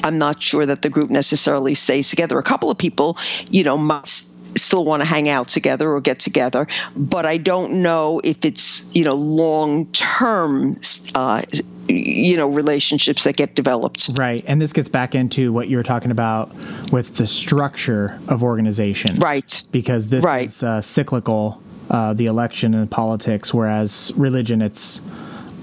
i'm 0.05 0.19
not 0.19 0.41
sure 0.43 0.65
that 0.67 0.83
the 0.83 0.91
group 0.91 1.11
necessarily 1.11 1.75
stays 1.75 2.11
together 2.11 2.39
a 2.39 2.43
couple 2.43 2.71
of 2.71 2.79
people 2.79 3.17
you 3.51 3.63
know 3.65 3.77
might 3.79 4.07
still 4.09 4.85
want 4.85 5.01
to 5.01 5.09
hang 5.09 5.29
out 5.29 5.47
together 5.49 5.89
or 5.91 6.01
get 6.01 6.19
together 6.19 6.67
but 6.97 7.25
i 7.25 7.37
don't 7.37 7.73
know 7.73 8.21
if 8.25 8.45
it's 8.45 8.91
you 8.95 9.05
know 9.05 9.15
long 9.15 9.87
term 9.93 10.77
uh, 11.15 11.41
you 11.89 12.37
know 12.37 12.49
relationships 12.51 13.25
that 13.25 13.37
get 13.37 13.55
developed 13.55 14.11
Right. 14.17 14.43
And 14.47 14.61
this 14.63 14.73
gets 14.73 14.89
back 14.89 15.15
into 15.15 15.53
what 15.53 15.69
you 15.69 15.77
were 15.77 15.83
talking 15.83 16.11
about 16.11 16.53
with 16.93 17.17
the 17.17 17.27
structure 17.27 18.21
of 18.29 18.43
organization. 18.43 19.19
right 19.19 19.63
Because 19.73 20.09
this 20.09 20.25
Right. 20.25 20.47
is 20.49 20.63
uh, 20.63 20.81
cyclical, 20.83 21.61
uh, 21.91 22.13
the 22.15 22.27
election 22.27 22.75
and 22.75 22.89
politics, 22.91 23.53
whereas 23.53 24.13
religion, 24.17 24.63
it's 24.63 25.01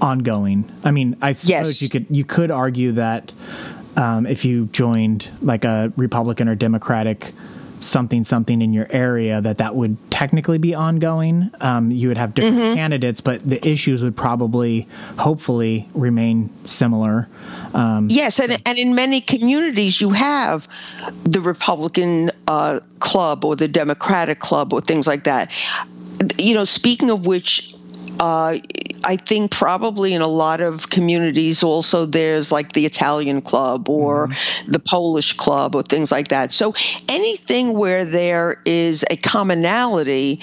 ongoing. 0.00 0.70
I 0.84 0.90
mean, 0.90 1.16
I 1.22 1.32
suppose 1.32 1.48
Yes. 1.80 1.82
you 1.82 1.88
could 1.88 2.06
you 2.10 2.24
could 2.24 2.50
argue 2.50 2.92
that 2.92 3.32
um, 3.98 4.26
if 4.26 4.44
you 4.44 4.66
joined 4.66 5.30
like 5.42 5.64
a 5.64 5.92
Republican 5.96 6.48
or 6.48 6.54
Democratic 6.54 7.32
something 7.80 8.24
something 8.24 8.60
in 8.60 8.72
your 8.72 8.88
area 8.90 9.40
that 9.40 9.58
that 9.58 9.76
would 9.76 9.96
technically 10.10 10.58
be 10.58 10.74
ongoing 10.74 11.48
um, 11.60 11.92
you 11.92 12.08
would 12.08 12.16
have 12.18 12.34
different 12.34 12.56
Mm-hmm. 12.56 12.74
candidates 12.74 13.20
but 13.20 13.48
the 13.48 13.64
issues 13.68 14.02
would 14.02 14.16
probably 14.16 14.88
hopefully 15.16 15.88
remain 15.94 16.50
similar 16.64 17.28
um, 17.74 18.08
Yes, 18.10 18.40
and, 18.40 18.60
and 18.66 18.78
in 18.78 18.94
many 18.94 19.20
communities, 19.20 20.00
you 20.00 20.10
have 20.10 20.66
the 21.24 21.40
Republican 21.40 22.30
uh, 22.46 22.80
club 22.98 23.44
or 23.44 23.56
the 23.56 23.68
Democratic 23.68 24.38
club 24.38 24.72
or 24.72 24.80
things 24.80 25.06
like 25.06 25.24
that. 25.24 25.52
You 26.38 26.54
know, 26.54 26.64
speaking 26.64 27.10
of 27.10 27.26
which, 27.26 27.74
uh, 28.18 28.58
I 29.04 29.16
think 29.16 29.50
probably 29.50 30.14
in 30.14 30.22
a 30.22 30.28
lot 30.28 30.60
of 30.60 30.90
communities 30.90 31.62
also 31.62 32.06
there's 32.06 32.52
like 32.52 32.72
the 32.72 32.86
Italian 32.86 33.40
club 33.40 33.88
or 33.88 34.28
the 34.66 34.78
Polish 34.78 35.34
club 35.34 35.74
or 35.74 35.82
things 35.82 36.12
like 36.12 36.28
that. 36.28 36.52
So 36.52 36.74
anything 37.08 37.72
where 37.74 38.04
there 38.04 38.60
is 38.64 39.04
a 39.10 39.16
commonality 39.16 40.40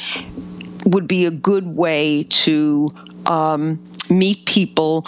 would 0.85 1.07
be 1.07 1.25
a 1.25 1.31
good 1.31 1.65
way 1.65 2.23
to 2.29 2.93
um, 3.25 3.79
meet 4.09 4.45
people 4.45 5.05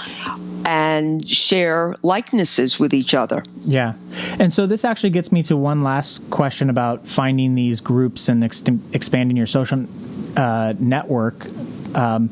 and 0.65 1.27
share 1.27 1.95
likenesses 2.03 2.79
with 2.79 2.93
each 2.93 3.13
other. 3.13 3.41
Yeah. 3.63 3.93
And 4.39 4.51
so 4.51 4.67
this 4.67 4.83
actually 4.83 5.11
gets 5.11 5.31
me 5.31 5.43
to 5.43 5.55
one 5.55 5.83
last 5.83 6.29
question 6.29 6.69
about 6.69 7.07
finding 7.07 7.55
these 7.55 7.79
groups 7.79 8.27
and 8.27 8.43
ex- 8.43 8.63
expanding 8.91 9.37
your 9.37 9.47
social 9.47 9.85
uh, 10.35 10.73
network. 10.77 11.47
Um, 11.95 12.31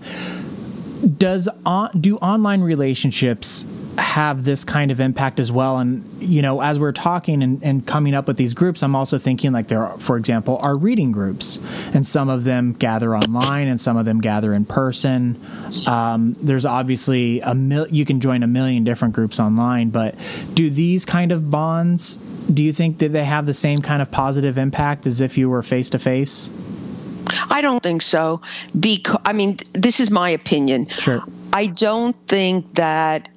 does 1.05 1.47
on, 1.65 1.89
do 1.99 2.17
online 2.17 2.61
relationships 2.61 3.65
have 3.97 4.43
this 4.43 4.63
kind 4.63 4.91
of 4.91 4.99
impact 4.99 5.39
as 5.39 5.51
well? 5.51 5.77
And 5.77 6.03
you 6.19 6.41
know, 6.41 6.61
as 6.61 6.79
we're 6.79 6.91
talking 6.91 7.43
and, 7.43 7.63
and 7.63 7.85
coming 7.85 8.13
up 8.13 8.27
with 8.27 8.37
these 8.37 8.53
groups, 8.53 8.81
I'm 8.81 8.95
also 8.95 9.17
thinking 9.17 9.51
like 9.51 9.67
there, 9.67 9.85
are, 9.85 9.97
for 9.99 10.17
example, 10.17 10.59
are 10.63 10.77
reading 10.77 11.11
groups, 11.11 11.63
and 11.93 12.05
some 12.05 12.29
of 12.29 12.43
them 12.43 12.73
gather 12.73 13.15
online, 13.15 13.67
and 13.67 13.79
some 13.79 13.97
of 13.97 14.05
them 14.05 14.19
gather 14.19 14.53
in 14.53 14.65
person. 14.65 15.39
Um, 15.87 16.35
there's 16.41 16.65
obviously 16.65 17.39
a 17.41 17.53
mil- 17.53 17.87
you 17.89 18.05
can 18.05 18.19
join 18.19 18.43
a 18.43 18.47
million 18.47 18.83
different 18.83 19.13
groups 19.13 19.39
online, 19.39 19.89
but 19.89 20.15
do 20.53 20.69
these 20.69 21.05
kind 21.05 21.31
of 21.31 21.51
bonds? 21.51 22.15
Do 22.51 22.63
you 22.63 22.73
think 22.73 22.99
that 22.99 23.11
they 23.11 23.25
have 23.25 23.45
the 23.45 23.53
same 23.53 23.81
kind 23.81 24.01
of 24.01 24.11
positive 24.11 24.57
impact 24.57 25.05
as 25.07 25.21
if 25.21 25.37
you 25.37 25.49
were 25.49 25.63
face 25.63 25.89
to 25.91 25.99
face? 25.99 26.51
I 27.49 27.61
don't 27.61 27.81
think 27.81 28.01
so. 28.01 28.41
Because 28.77 29.21
I 29.25 29.33
mean, 29.33 29.57
this 29.73 29.99
is 29.99 30.11
my 30.11 30.29
opinion. 30.29 30.87
Sure. 30.89 31.19
I 31.53 31.67
don't 31.67 32.15
think 32.27 32.75
that 32.75 33.29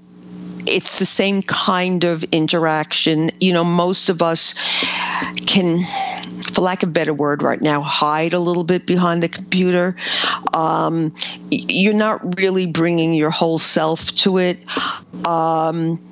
it's 0.67 0.99
the 0.99 1.07
same 1.07 1.43
kind 1.43 2.05
of 2.05 2.25
interaction. 2.25 3.31
You 3.41 3.53
know, 3.53 3.65
most 3.65 4.11
of 4.11 4.23
us 4.23 4.55
can, 5.47 5.85
for 6.53 6.61
lack 6.61 6.83
of 6.83 6.91
a 6.91 6.93
better 6.93 7.15
word 7.15 7.43
right 7.43 7.61
now, 7.61 7.81
hide 7.81 8.35
a 8.35 8.39
little 8.39 8.65
bit 8.65 8.87
behind 8.87 9.23
the 9.23 9.29
computer. 9.29 9.97
Um, 10.53 11.15
you're 11.51 11.95
not 11.95 12.39
really 12.39 12.67
bringing 12.67 13.15
your 13.15 13.31
whole 13.31 13.59
self 13.59 14.15
to 14.17 14.39
it. 14.39 14.59
Um, 15.27 16.08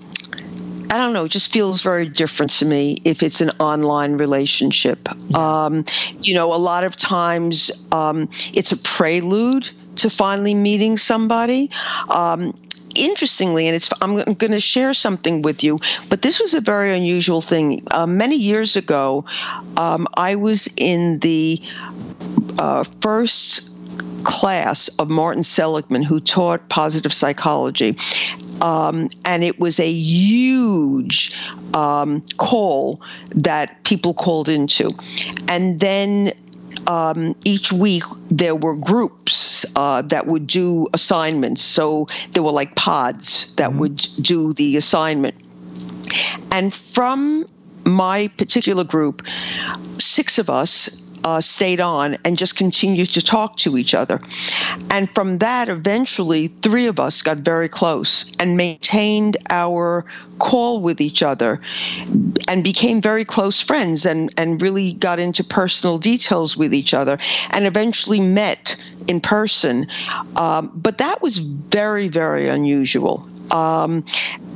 I 0.88 0.99
don't 0.99 1.12
know, 1.12 1.25
it 1.25 1.31
just 1.31 1.53
feels 1.53 1.83
very 1.83 2.09
different 2.09 2.53
to 2.53 2.64
me 2.64 2.99
if 3.05 3.22
it's 3.22 3.40
an 3.40 3.51
online 3.59 4.18
relationship. 4.18 5.09
Um, 5.37 5.85
you 6.20 6.35
know, 6.35 6.55
a 6.55 6.57
lot 6.57 6.85
of 6.85 6.96
times 6.96 7.70
um, 7.92 8.29
it's 8.55 8.72
a 8.72 8.79
prelude 8.79 9.68
to 9.96 10.11
finally 10.11 10.55
meeting 10.55 10.96
somebody. 10.96 11.70
Um, 12.09 12.55
interestingly, 12.94 13.66
and 13.66 13.77
it's 13.77 13.92
I'm 14.01 14.14
going 14.14 14.53
to 14.53 14.61
share 14.61 14.94
something 14.94 15.42
with 15.42 15.64
you, 15.64 15.79
but 16.09 16.22
this 16.22 16.40
was 16.40 16.55
a 16.55 16.61
very 16.61 16.94
unusual 16.94 17.40
thing. 17.40 17.87
Uh, 17.90 18.07
many 18.07 18.37
years 18.37 18.77
ago, 18.77 19.25
um, 19.77 20.07
I 20.16 20.37
was 20.37 20.72
in 20.77 21.18
the 21.18 21.61
uh, 22.59 22.85
first 23.01 23.76
class 24.25 24.89
of 24.99 25.09
Martin 25.09 25.43
Seligman, 25.43 26.03
who 26.03 26.21
taught 26.21 26.69
positive 26.69 27.13
psychology. 27.13 27.97
Um, 28.61 29.09
and 29.25 29.45
it 29.45 29.61
was 29.61 29.81
a 29.81 29.91
huge 29.91 31.37
um, 31.75 32.23
call 32.37 33.03
that 33.37 33.85
people 33.85 34.15
called 34.15 34.49
into. 34.49 34.91
And 35.49 35.79
then 35.79 36.33
um, 36.87 37.37
each 37.45 37.73
week 37.73 38.05
there 38.31 38.55
were 38.55 38.75
groups 38.75 39.67
uh, 39.77 40.03
that 40.03 40.27
would 40.27 40.47
do 40.47 40.87
assignments. 40.93 41.63
So 41.63 42.07
there 42.33 42.43
were 42.43 42.53
like 42.53 42.75
pods 42.75 43.55
that 43.57 43.71
mm-hmm. 43.71 43.79
would 43.79 43.97
do 44.21 44.53
the 44.53 44.77
assignment. 44.77 45.35
And 46.51 46.73
from 46.73 47.47
my 47.87 48.29
particular 48.37 48.85
group, 48.85 49.27
six 49.99 50.38
of 50.38 50.51
us 50.51 51.07
uh, 51.27 51.40
stayed 51.40 51.81
on 51.81 52.16
and 52.25 52.38
just 52.38 52.57
continued 52.57 53.09
to 53.09 53.20
talk 53.20 53.57
to 53.57 53.77
each 53.77 53.94
other. 53.94 54.18
And 54.90 55.12
from 55.12 55.38
that, 55.38 55.68
eventually, 55.68 56.46
three 56.46 56.87
of 56.87 57.01
us 57.01 57.22
got 57.22 57.38
very 57.38 57.68
close 57.68 58.33
and 58.38 58.57
maintained 58.57 59.37
our 59.51 60.05
call 60.38 60.81
with 60.81 61.01
each 61.01 61.25
other 61.25 61.61
and 62.49 62.62
became 62.62 63.01
very 63.01 63.25
close 63.25 63.61
friends 63.61 64.07
and, 64.07 64.33
and 64.38 64.62
really 64.62 64.92
got 64.92 65.18
into 65.18 65.42
personal 65.42 65.99
details 65.99 66.57
with 66.57 66.72
each 66.72 66.94
other 66.94 67.16
and 67.51 67.66
eventually 67.66 68.20
met 68.20 68.77
in 69.09 69.20
person. 69.20 69.88
Um, 70.37 70.70
but 70.75 70.99
that 70.99 71.22
was 71.22 71.38
very, 71.38 72.07
very 72.07 72.49
unusual. 72.49 73.27
Um, 73.51 74.05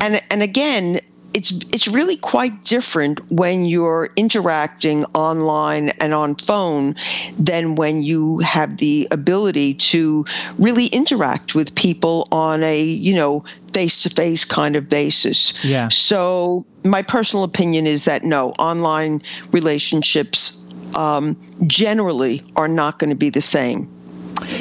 and 0.00 0.20
and 0.30 0.42
again, 0.42 0.98
it's 1.32 1.50
it's 1.50 1.88
really 1.88 2.16
quite 2.16 2.64
different 2.64 3.30
when 3.30 3.64
you're 3.64 4.10
interacting 4.16 5.04
online 5.14 5.90
and 6.00 6.12
on 6.12 6.34
phone 6.34 6.96
than 7.38 7.74
when 7.74 8.02
you 8.02 8.38
have 8.38 8.76
the 8.76 9.08
ability 9.10 9.74
to 9.74 10.24
really 10.58 10.86
interact 10.86 11.54
with 11.54 11.74
people 11.74 12.26
on 12.32 12.62
a 12.62 12.82
you 12.82 13.14
know 13.14 13.44
face 13.72 14.02
to 14.02 14.10
face 14.10 14.44
kind 14.44 14.76
of 14.76 14.88
basis. 14.88 15.64
Yeah. 15.64 15.88
So 15.88 16.64
my 16.84 17.02
personal 17.02 17.44
opinion 17.44 17.86
is 17.86 18.06
that 18.06 18.22
no, 18.22 18.50
online 18.50 19.22
relationships 19.52 20.66
um, 20.96 21.36
generally 21.66 22.42
are 22.56 22.68
not 22.68 22.98
going 22.98 23.10
to 23.10 23.16
be 23.16 23.30
the 23.30 23.40
same. 23.40 23.88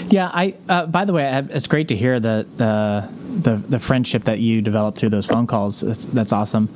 Yeah, 0.09 0.29
I. 0.31 0.55
Uh, 0.67 0.85
by 0.85 1.05
the 1.05 1.13
way, 1.13 1.47
it's 1.49 1.67
great 1.67 1.87
to 1.87 1.95
hear 1.95 2.19
that 2.19 2.57
the 2.57 3.09
the 3.43 3.55
the 3.55 3.79
friendship 3.79 4.25
that 4.25 4.39
you 4.39 4.61
developed 4.61 4.97
through 4.97 5.09
those 5.09 5.25
phone 5.25 5.47
calls. 5.47 5.81
That's, 5.81 6.05
that's 6.05 6.31
awesome. 6.31 6.69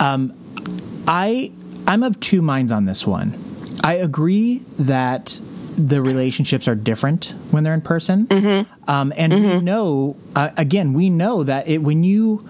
Um, 0.00 0.34
I 1.06 1.52
I'm 1.86 2.02
of 2.02 2.18
two 2.20 2.42
minds 2.42 2.72
on 2.72 2.84
this 2.84 3.06
one. 3.06 3.38
I 3.82 3.94
agree 3.94 4.62
that 4.78 5.38
the 5.76 6.00
relationships 6.00 6.68
are 6.68 6.74
different 6.74 7.34
when 7.50 7.64
they're 7.64 7.74
in 7.74 7.80
person, 7.80 8.26
mm-hmm. 8.26 8.90
um, 8.90 9.12
and 9.16 9.32
mm-hmm. 9.32 9.58
we 9.58 9.60
know 9.60 10.16
uh, 10.34 10.50
again 10.56 10.92
we 10.92 11.10
know 11.10 11.42
that 11.42 11.68
it 11.68 11.78
when 11.78 12.04
you 12.04 12.46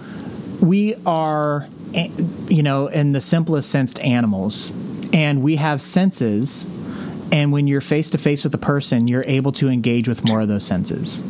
we 0.60 0.94
are 1.06 1.66
eh, 1.94 2.10
you 2.48 2.62
know 2.62 2.86
in 2.88 3.12
the 3.12 3.20
simplest 3.20 3.70
sensed 3.70 3.98
animals, 4.00 4.72
and 5.12 5.42
we 5.42 5.56
have 5.56 5.80
senses 5.80 6.66
and 7.32 7.50
when 7.50 7.66
you're 7.66 7.80
face 7.80 8.10
to 8.10 8.18
face 8.18 8.44
with 8.44 8.54
a 8.54 8.58
person, 8.58 9.08
you're 9.08 9.24
able 9.26 9.50
to 9.52 9.68
engage 9.68 10.06
with 10.06 10.24
more 10.24 10.40
of 10.40 10.46
those 10.46 10.64
senses. 10.64 11.20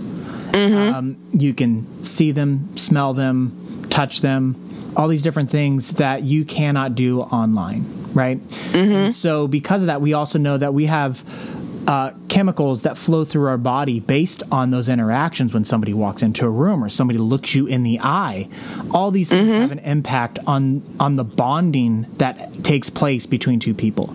Um, 0.98 1.16
you 1.32 1.54
can 1.54 2.04
see 2.04 2.30
them, 2.30 2.76
smell 2.76 3.14
them, 3.14 3.86
touch 3.90 4.20
them, 4.20 4.56
all 4.96 5.08
these 5.08 5.22
different 5.22 5.50
things 5.50 5.94
that 5.94 6.22
you 6.22 6.44
cannot 6.44 6.94
do 6.94 7.20
online, 7.20 7.84
right? 8.12 8.38
Mm-hmm. 8.38 9.10
So, 9.10 9.48
because 9.48 9.82
of 9.82 9.88
that, 9.88 10.00
we 10.00 10.12
also 10.12 10.38
know 10.38 10.56
that 10.56 10.72
we 10.72 10.86
have 10.86 11.24
uh, 11.88 12.12
chemicals 12.28 12.82
that 12.82 12.96
flow 12.96 13.24
through 13.24 13.48
our 13.48 13.58
body 13.58 14.00
based 14.00 14.42
on 14.52 14.70
those 14.70 14.88
interactions 14.88 15.52
when 15.52 15.64
somebody 15.64 15.92
walks 15.92 16.22
into 16.22 16.46
a 16.46 16.50
room 16.50 16.82
or 16.82 16.88
somebody 16.88 17.18
looks 17.18 17.54
you 17.54 17.66
in 17.66 17.82
the 17.82 18.00
eye. 18.00 18.48
All 18.90 19.10
these 19.10 19.30
things 19.30 19.48
mm-hmm. 19.48 19.60
have 19.60 19.72
an 19.72 19.80
impact 19.80 20.38
on 20.46 20.82
on 20.98 21.16
the 21.16 21.24
bonding 21.24 22.06
that 22.18 22.64
takes 22.64 22.88
place 22.88 23.26
between 23.26 23.60
two 23.60 23.74
people 23.74 24.14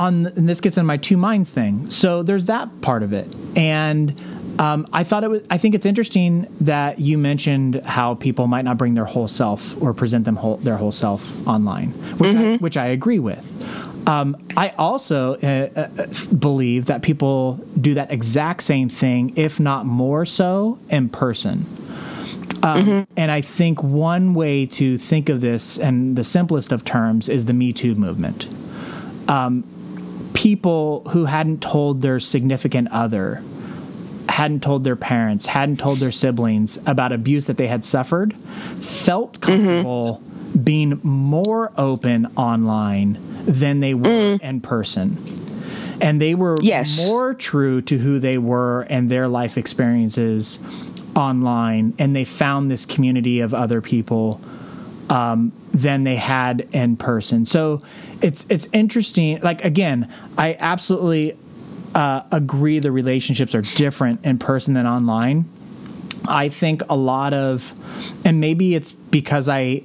on 0.00 0.26
and 0.26 0.48
this 0.48 0.60
gets 0.60 0.78
in 0.78 0.86
my 0.86 0.96
two 0.96 1.16
minds 1.16 1.50
thing. 1.50 1.88
So 1.90 2.22
there's 2.22 2.46
that 2.46 2.80
part 2.80 3.02
of 3.02 3.12
it, 3.12 3.34
and 3.56 4.20
um, 4.58 4.86
I 4.92 5.04
thought 5.04 5.24
it 5.24 5.30
was. 5.30 5.42
I 5.50 5.58
think 5.58 5.74
it's 5.74 5.86
interesting 5.86 6.46
that 6.60 6.98
you 6.98 7.16
mentioned 7.18 7.82
how 7.84 8.14
people 8.14 8.46
might 8.46 8.64
not 8.64 8.76
bring 8.76 8.94
their 8.94 9.04
whole 9.04 9.28
self 9.28 9.80
or 9.80 9.94
present 9.94 10.24
them 10.24 10.36
whole, 10.36 10.56
their 10.58 10.76
whole 10.76 10.92
self 10.92 11.46
online, 11.46 11.88
which 12.18 12.30
mm-hmm. 12.30 12.54
I, 12.54 12.56
which 12.56 12.76
I 12.76 12.86
agree 12.86 13.18
with. 13.18 14.08
Um, 14.08 14.36
I 14.56 14.70
also 14.70 15.34
uh, 15.36 15.68
uh, 15.76 16.34
believe 16.34 16.86
that 16.86 17.02
people 17.02 17.60
do 17.80 17.94
that 17.94 18.10
exact 18.10 18.62
same 18.62 18.88
thing, 18.88 19.34
if 19.36 19.60
not 19.60 19.86
more 19.86 20.24
so, 20.24 20.78
in 20.88 21.08
person. 21.08 21.64
Um, 22.62 22.76
mm-hmm. 22.76 23.12
And 23.16 23.30
I 23.30 23.40
think 23.40 23.82
one 23.82 24.34
way 24.34 24.66
to 24.66 24.98
think 24.98 25.28
of 25.28 25.40
this, 25.40 25.78
and 25.78 26.16
the 26.16 26.24
simplest 26.24 26.72
of 26.72 26.84
terms, 26.84 27.28
is 27.28 27.46
the 27.46 27.52
Me 27.52 27.72
Too 27.72 27.94
movement. 27.94 28.48
Um, 29.28 29.64
people 30.34 31.02
who 31.10 31.24
hadn't 31.24 31.62
told 31.62 32.02
their 32.02 32.20
significant 32.20 32.88
other, 32.90 33.42
hadn't 34.30 34.62
told 34.62 34.84
their 34.84 34.96
parents, 34.96 35.46
hadn't 35.46 35.78
told 35.78 35.98
their 35.98 36.12
siblings 36.12 36.78
about 36.86 37.12
abuse 37.12 37.46
that 37.46 37.56
they 37.56 37.68
had 37.68 37.84
suffered, 37.84 38.34
felt 38.34 39.40
mm-hmm. 39.40 39.52
comfortable 39.52 40.22
mm-hmm. 40.22 40.62
being 40.62 41.00
more 41.02 41.72
open 41.76 42.26
online 42.36 43.18
than 43.44 43.80
they 43.80 43.94
were 43.94 44.02
mm. 44.02 44.40
in 44.40 44.60
person. 44.60 45.16
And 46.00 46.20
they 46.20 46.34
were 46.34 46.56
yes. 46.62 47.06
more 47.06 47.34
true 47.34 47.82
to 47.82 47.98
who 47.98 48.18
they 48.18 48.38
were 48.38 48.82
and 48.82 49.10
their 49.10 49.28
life 49.28 49.58
experiences 49.58 50.58
online. 51.14 51.94
And 51.98 52.16
they 52.16 52.24
found 52.24 52.70
this 52.70 52.86
community 52.86 53.40
of 53.40 53.52
other 53.52 53.82
people 53.82 54.40
um, 55.10 55.52
than 55.72 56.04
they 56.04 56.16
had 56.16 56.66
in 56.72 56.96
person. 56.96 57.44
So 57.44 57.82
it's 58.22 58.46
it's 58.48 58.68
interesting. 58.72 59.40
Like 59.40 59.64
again, 59.64 60.08
I 60.38 60.56
absolutely 60.58 61.36
uh, 62.00 62.24
agree 62.32 62.78
the 62.78 62.90
relationships 62.90 63.54
are 63.54 63.60
different 63.60 64.24
in 64.24 64.38
person 64.38 64.72
than 64.72 64.86
online. 64.86 65.44
I 66.26 66.48
think 66.48 66.80
a 66.88 66.96
lot 66.96 67.34
of, 67.34 67.74
and 68.24 68.40
maybe 68.40 68.74
it's 68.74 68.90
because 68.90 69.50
I, 69.50 69.82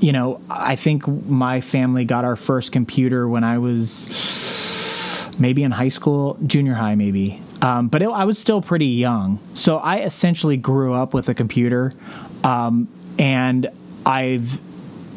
you 0.00 0.12
know, 0.12 0.40
I 0.48 0.76
think 0.76 1.06
my 1.06 1.60
family 1.60 2.06
got 2.06 2.24
our 2.24 2.36
first 2.36 2.72
computer 2.72 3.28
when 3.28 3.44
I 3.44 3.58
was 3.58 5.36
maybe 5.38 5.62
in 5.62 5.70
high 5.70 5.90
school, 5.90 6.38
junior 6.46 6.72
high, 6.72 6.94
maybe. 6.94 7.42
Um, 7.60 7.88
but 7.88 8.00
it, 8.00 8.08
I 8.08 8.24
was 8.24 8.38
still 8.38 8.62
pretty 8.62 8.86
young, 8.86 9.38
so 9.52 9.76
I 9.76 9.98
essentially 9.98 10.56
grew 10.56 10.94
up 10.94 11.12
with 11.12 11.28
a 11.28 11.34
computer, 11.34 11.92
um, 12.42 12.88
and 13.18 13.68
I've 14.06 14.58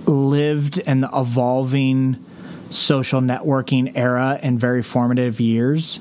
lived 0.05 0.77
in 0.77 0.99
the 0.99 1.09
evolving 1.15 2.17
social 2.69 3.21
networking 3.21 3.91
era 3.95 4.39
in 4.41 4.57
very 4.57 4.83
formative 4.83 5.39
years. 5.39 5.99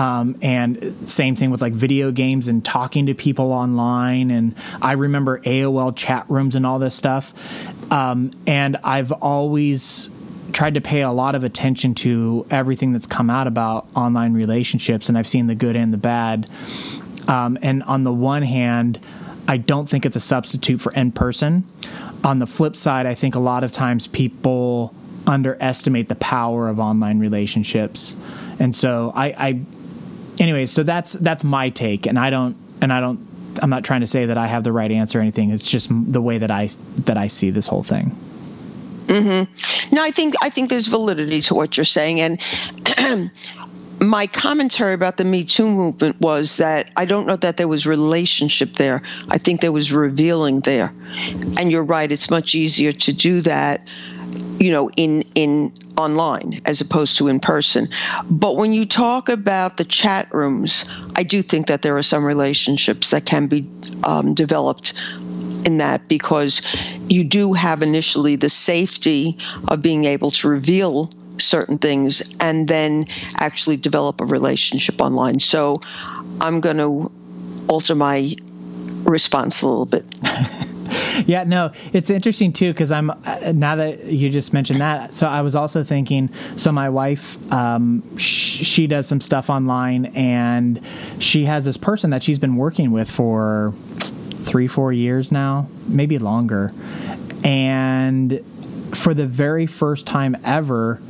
Um, 0.00 0.38
and 0.40 1.08
same 1.08 1.36
thing 1.36 1.50
with 1.50 1.60
like 1.60 1.74
video 1.74 2.10
games 2.10 2.48
and 2.48 2.64
talking 2.64 3.06
to 3.06 3.14
people 3.14 3.52
online. 3.52 4.30
And 4.30 4.54
I 4.80 4.92
remember 4.92 5.40
AOL 5.40 5.94
chat 5.94 6.24
rooms 6.30 6.54
and 6.54 6.64
all 6.64 6.78
this 6.78 6.94
stuff. 6.94 7.34
Um, 7.92 8.30
and 8.46 8.78
I've 8.82 9.12
always 9.12 10.08
tried 10.52 10.74
to 10.74 10.80
pay 10.80 11.02
a 11.02 11.10
lot 11.10 11.34
of 11.34 11.44
attention 11.44 11.94
to 11.96 12.46
everything 12.50 12.92
that's 12.92 13.06
come 13.06 13.28
out 13.28 13.46
about 13.46 13.88
online 13.94 14.32
relationships. 14.32 15.10
And 15.10 15.18
I've 15.18 15.28
seen 15.28 15.48
the 15.48 15.54
good 15.54 15.76
and 15.76 15.92
the 15.92 15.98
bad. 15.98 16.48
Um, 17.28 17.58
and 17.60 17.82
on 17.82 18.02
the 18.02 18.12
one 18.12 18.42
hand, 18.42 19.06
I 19.46 19.58
don't 19.58 19.86
think 19.88 20.06
it's 20.06 20.16
a 20.16 20.20
substitute 20.20 20.80
for 20.80 20.92
in 20.92 21.12
person. 21.12 21.64
On 22.24 22.38
the 22.38 22.46
flip 22.46 22.74
side, 22.74 23.04
I 23.04 23.14
think 23.14 23.34
a 23.34 23.40
lot 23.40 23.64
of 23.64 23.72
times 23.72 24.06
people 24.06 24.94
underestimate 25.26 26.08
the 26.08 26.14
power 26.14 26.68
of 26.68 26.80
online 26.80 27.18
relationships. 27.18 28.16
And 28.58 28.74
so 28.74 29.12
I, 29.14 29.26
I 29.36 29.60
anyway, 30.40 30.66
so 30.66 30.82
that's 30.82 31.12
that's 31.12 31.44
my 31.44 31.70
take 31.70 32.06
and 32.06 32.18
I 32.18 32.30
don't 32.30 32.56
and 32.82 32.92
I 32.92 33.00
don't 33.00 33.28
I'm 33.62 33.70
not 33.70 33.84
trying 33.84 34.00
to 34.00 34.06
say 34.06 34.26
that 34.26 34.38
I 34.38 34.46
have 34.46 34.64
the 34.64 34.72
right 34.72 34.90
answer 34.90 35.18
or 35.18 35.22
anything. 35.22 35.50
It's 35.50 35.70
just 35.70 35.90
the 35.90 36.22
way 36.22 36.38
that 36.38 36.50
I 36.50 36.68
that 37.04 37.16
I 37.16 37.28
see 37.28 37.50
this 37.50 37.68
whole 37.68 37.82
thing. 37.82 38.16
Mm-hmm. 39.06 39.94
No, 39.94 40.04
I 40.04 40.10
think 40.10 40.34
I 40.40 40.50
think 40.50 40.70
there's 40.70 40.86
validity 40.86 41.40
to 41.42 41.54
what 41.54 41.76
you're 41.76 41.84
saying, 41.84 42.20
and 42.20 42.40
my 44.00 44.28
commentary 44.28 44.94
about 44.94 45.16
the 45.16 45.24
Me 45.24 45.44
Too 45.44 45.68
movement 45.68 46.20
was 46.20 46.58
that 46.58 46.92
I 46.96 47.06
don't 47.06 47.26
know 47.26 47.36
that 47.36 47.56
there 47.56 47.66
was 47.66 47.86
relationship 47.86 48.72
there. 48.74 49.02
I 49.28 49.38
think 49.38 49.60
there 49.60 49.72
was 49.72 49.92
revealing 49.92 50.60
there, 50.60 50.92
and 51.58 51.72
you're 51.72 51.84
right. 51.84 52.10
It's 52.10 52.30
much 52.30 52.54
easier 52.54 52.92
to 52.92 53.12
do 53.12 53.40
that, 53.42 53.86
you 54.60 54.72
know, 54.72 54.90
in 54.90 55.22
in 55.34 55.72
online 55.98 56.60
as 56.66 56.82
opposed 56.82 57.16
to 57.16 57.28
in 57.28 57.40
person. 57.40 57.88
But 58.28 58.56
when 58.56 58.72
you 58.72 58.84
talk 58.86 59.30
about 59.30 59.76
the 59.78 59.84
chat 59.84 60.32
rooms, 60.32 60.88
I 61.16 61.22
do 61.22 61.42
think 61.42 61.68
that 61.68 61.82
there 61.82 61.96
are 61.96 62.02
some 62.02 62.24
relationships 62.24 63.10
that 63.10 63.24
can 63.24 63.48
be 63.48 63.66
um, 64.06 64.34
developed 64.34 64.92
in 65.64 65.78
that 65.78 66.08
because 66.08 66.62
you 67.08 67.24
do 67.24 67.54
have 67.54 67.82
initially 67.82 68.36
the 68.36 68.48
safety 68.48 69.38
of 69.66 69.82
being 69.82 70.04
able 70.04 70.30
to 70.30 70.48
reveal 70.48 71.10
certain 71.38 71.78
things 71.78 72.36
and 72.38 72.68
then 72.68 73.06
actually 73.34 73.78
develop 73.78 74.20
a 74.20 74.26
relationship 74.26 75.00
online. 75.00 75.40
So 75.40 75.76
I'm 76.40 76.60
going 76.60 76.76
to 76.76 77.10
alter 77.68 77.94
my 77.94 78.34
response 79.04 79.62
a 79.62 79.68
little 79.68 79.86
bit. 79.86 80.04
yeah, 81.26 81.44
no, 81.44 81.72
it's 81.92 82.10
interesting 82.10 82.52
too 82.52 82.72
because 82.72 82.92
I'm 82.92 83.10
uh, 83.10 83.52
now 83.54 83.76
that 83.76 84.04
you 84.04 84.30
just 84.30 84.52
mentioned 84.52 84.80
that. 84.80 85.14
So 85.14 85.26
I 85.26 85.42
was 85.42 85.54
also 85.54 85.82
thinking. 85.82 86.30
So 86.56 86.72
my 86.72 86.88
wife, 86.88 87.52
um, 87.52 88.02
sh- 88.16 88.64
she 88.64 88.86
does 88.86 89.06
some 89.06 89.20
stuff 89.20 89.50
online, 89.50 90.06
and 90.06 90.80
she 91.18 91.44
has 91.44 91.64
this 91.64 91.76
person 91.76 92.10
that 92.10 92.22
she's 92.22 92.38
been 92.38 92.56
working 92.56 92.92
with 92.92 93.10
for 93.10 93.74
three, 93.98 94.66
four 94.66 94.92
years 94.92 95.30
now, 95.30 95.68
maybe 95.86 96.18
longer. 96.18 96.72
And 97.44 98.40
for 98.94 99.14
the 99.14 99.26
very 99.26 99.66
first 99.66 100.06
time 100.06 100.36
ever, 100.44 101.00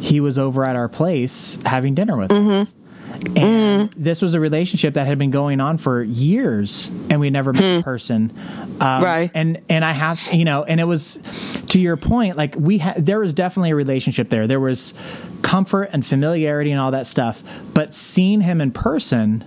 he 0.00 0.20
was 0.20 0.38
over 0.38 0.68
at 0.68 0.76
our 0.76 0.88
place 0.88 1.58
having 1.64 1.94
dinner 1.94 2.16
with 2.16 2.30
mm-hmm. 2.30 2.50
us. 2.50 2.74
And. 3.36 3.57
This 3.98 4.22
was 4.22 4.34
a 4.34 4.40
relationship 4.40 4.94
that 4.94 5.06
had 5.06 5.18
been 5.18 5.30
going 5.30 5.60
on 5.60 5.76
for 5.76 6.02
years, 6.02 6.88
and 7.10 7.20
we 7.20 7.30
never 7.30 7.52
met 7.52 7.64
in 7.64 7.80
hmm. 7.80 7.84
person. 7.84 8.32
Um, 8.80 9.02
right. 9.02 9.30
And 9.34 9.60
and 9.68 9.84
I 9.84 9.92
have 9.92 10.20
you 10.32 10.44
know, 10.44 10.64
and 10.64 10.80
it 10.80 10.84
was 10.84 11.16
to 11.68 11.80
your 11.80 11.96
point, 11.96 12.36
like 12.36 12.54
we 12.56 12.78
had 12.78 13.04
there 13.04 13.18
was 13.18 13.34
definitely 13.34 13.70
a 13.70 13.76
relationship 13.76 14.28
there. 14.28 14.46
There 14.46 14.60
was 14.60 14.94
comfort 15.42 15.90
and 15.92 16.06
familiarity 16.06 16.70
and 16.70 16.80
all 16.80 16.92
that 16.92 17.06
stuff. 17.06 17.42
But 17.74 17.92
seeing 17.92 18.40
him 18.40 18.60
in 18.60 18.70
person, 18.70 19.44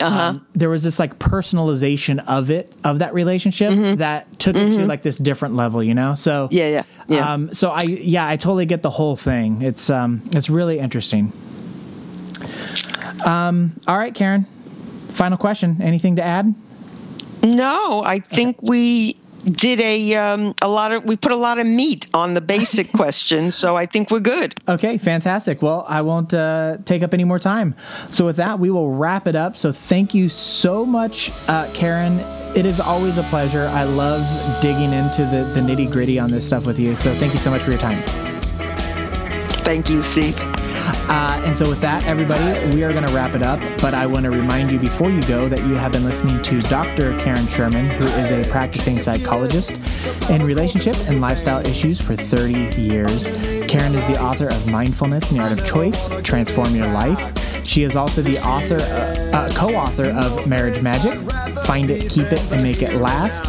uh-huh. 0.00 0.20
Um, 0.20 0.46
there 0.52 0.68
was 0.68 0.82
this 0.82 0.98
like 0.98 1.18
personalization 1.18 2.22
of 2.28 2.50
it 2.50 2.72
of 2.84 3.00
that 3.00 3.14
relationship 3.14 3.70
mm-hmm. 3.70 3.96
that 3.96 4.38
took 4.38 4.54
mm-hmm. 4.54 4.66
it 4.66 4.70
to 4.70 4.76
mm-hmm. 4.80 4.88
like 4.88 5.02
this 5.02 5.16
different 5.16 5.54
level 5.54 5.82
you 5.82 5.94
know 5.94 6.14
so 6.14 6.48
yeah 6.50 6.68
yeah 6.68 6.82
yeah 7.08 7.32
um, 7.32 7.52
so 7.54 7.70
i 7.70 7.82
yeah 7.82 8.28
i 8.28 8.36
totally 8.36 8.66
get 8.66 8.82
the 8.82 8.90
whole 8.90 9.16
thing 9.16 9.62
it's 9.62 9.90
um 9.90 10.22
it's 10.34 10.50
really 10.50 10.78
interesting 10.78 11.32
um 13.26 13.72
all 13.86 13.96
right 13.96 14.14
karen 14.14 14.44
final 15.10 15.38
question 15.38 15.80
anything 15.80 16.16
to 16.16 16.22
add 16.22 16.54
no 17.44 18.02
i 18.04 18.18
think 18.18 18.62
we 18.62 19.16
did 19.44 19.80
a 19.80 20.14
um, 20.14 20.54
a 20.62 20.68
lot 20.68 20.92
of 20.92 21.04
we 21.04 21.16
put 21.16 21.32
a 21.32 21.36
lot 21.36 21.58
of 21.58 21.66
meat 21.66 22.06
on 22.14 22.34
the 22.34 22.40
basic 22.40 22.92
questions, 22.92 23.54
so 23.54 23.76
I 23.76 23.86
think 23.86 24.10
we're 24.10 24.20
good. 24.20 24.54
Okay, 24.68 24.98
fantastic. 24.98 25.62
Well, 25.62 25.84
I 25.88 26.02
won't 26.02 26.34
uh, 26.34 26.78
take 26.84 27.02
up 27.02 27.14
any 27.14 27.24
more 27.24 27.38
time. 27.38 27.74
So 28.08 28.26
with 28.26 28.36
that, 28.36 28.58
we 28.58 28.70
will 28.70 28.92
wrap 28.94 29.26
it 29.26 29.36
up. 29.36 29.56
So 29.56 29.72
thank 29.72 30.14
you 30.14 30.28
so 30.28 30.84
much, 30.84 31.32
uh, 31.48 31.70
Karen. 31.74 32.20
It 32.56 32.66
is 32.66 32.80
always 32.80 33.18
a 33.18 33.22
pleasure. 33.24 33.66
I 33.66 33.84
love 33.84 34.22
digging 34.62 34.92
into 34.92 35.24
the, 35.24 35.44
the 35.54 35.60
nitty 35.60 35.92
gritty 35.92 36.18
on 36.18 36.28
this 36.28 36.46
stuff 36.46 36.66
with 36.66 36.78
you. 36.78 36.96
So 36.96 37.12
thank 37.14 37.32
you 37.32 37.38
so 37.38 37.50
much 37.50 37.62
for 37.62 37.70
your 37.70 37.80
time. 37.80 38.02
Thank 39.64 39.90
you, 39.90 40.02
Steve. 40.02 40.57
Uh, 41.08 41.42
and 41.44 41.56
so, 41.56 41.68
with 41.68 41.80
that, 41.80 42.06
everybody, 42.06 42.74
we 42.74 42.84
are 42.84 42.92
going 42.92 43.06
to 43.06 43.12
wrap 43.14 43.34
it 43.34 43.42
up. 43.42 43.60
But 43.80 43.94
I 43.94 44.06
want 44.06 44.24
to 44.24 44.30
remind 44.30 44.70
you 44.70 44.78
before 44.78 45.10
you 45.10 45.22
go 45.22 45.48
that 45.48 45.60
you 45.60 45.74
have 45.74 45.92
been 45.92 46.04
listening 46.04 46.42
to 46.42 46.60
Dr. 46.60 47.16
Karen 47.18 47.46
Sherman, 47.46 47.88
who 47.88 48.04
is 48.04 48.30
a 48.30 48.48
practicing 48.50 49.00
psychologist 49.00 49.72
in 50.30 50.42
relationship 50.42 50.96
and 51.08 51.20
lifestyle 51.20 51.64
issues 51.66 52.00
for 52.00 52.16
30 52.16 52.80
years. 52.80 53.26
Karen 53.66 53.94
is 53.94 54.04
the 54.06 54.20
author 54.20 54.48
of 54.48 54.66
Mindfulness 54.66 55.30
and 55.30 55.40
the 55.40 55.42
Art 55.44 55.52
of 55.52 55.66
Choice 55.66 56.08
Transform 56.22 56.74
Your 56.74 56.88
Life. 56.88 57.64
She 57.66 57.82
is 57.82 57.96
also 57.96 58.22
the 58.22 58.38
author, 58.38 58.76
uh, 58.76 59.36
uh, 59.36 59.50
co-author 59.52 60.10
of 60.10 60.46
Marriage 60.46 60.82
Magic. 60.82 61.18
Find 61.64 61.90
it, 61.90 62.10
keep 62.10 62.32
it, 62.32 62.40
and 62.50 62.62
make 62.62 62.82
it 62.82 62.94
last. 62.94 63.44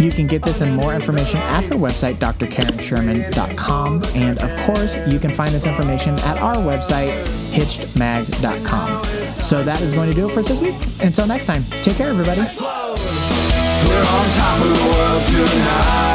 You 0.00 0.10
can 0.10 0.26
get 0.26 0.42
this 0.42 0.60
and 0.60 0.74
more 0.74 0.94
information 0.94 1.38
at 1.38 1.64
her 1.64 1.76
website, 1.76 2.14
drkarensherman.com. 2.16 4.02
And 4.14 4.40
of 4.40 4.56
course, 4.66 4.96
you 5.08 5.18
can 5.18 5.30
find 5.30 5.50
this 5.50 5.66
information 5.66 6.14
at 6.20 6.38
our 6.38 6.56
website, 6.56 7.12
hitchedmag.com. 7.52 9.04
So 9.42 9.62
that 9.62 9.80
is 9.80 9.94
going 9.94 10.10
to 10.10 10.16
do 10.16 10.28
it 10.28 10.32
for 10.32 10.40
us 10.40 10.48
this 10.48 10.60
week. 10.60 10.74
Until 11.00 11.26
next 11.26 11.44
time, 11.46 11.62
take 11.82 11.96
care, 11.96 12.08
everybody. 12.08 12.40
We're 12.40 14.00
on 14.00 14.26
top 14.34 14.60
of 14.62 14.68
the 14.68 14.80
world 14.84 15.22
tonight. 15.26 16.14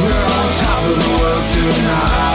We're 0.00 0.24
on 0.24 0.48
top 0.54 0.82
of 0.84 0.94
the 0.96 1.08
world 1.20 1.44
tonight. 1.52 2.27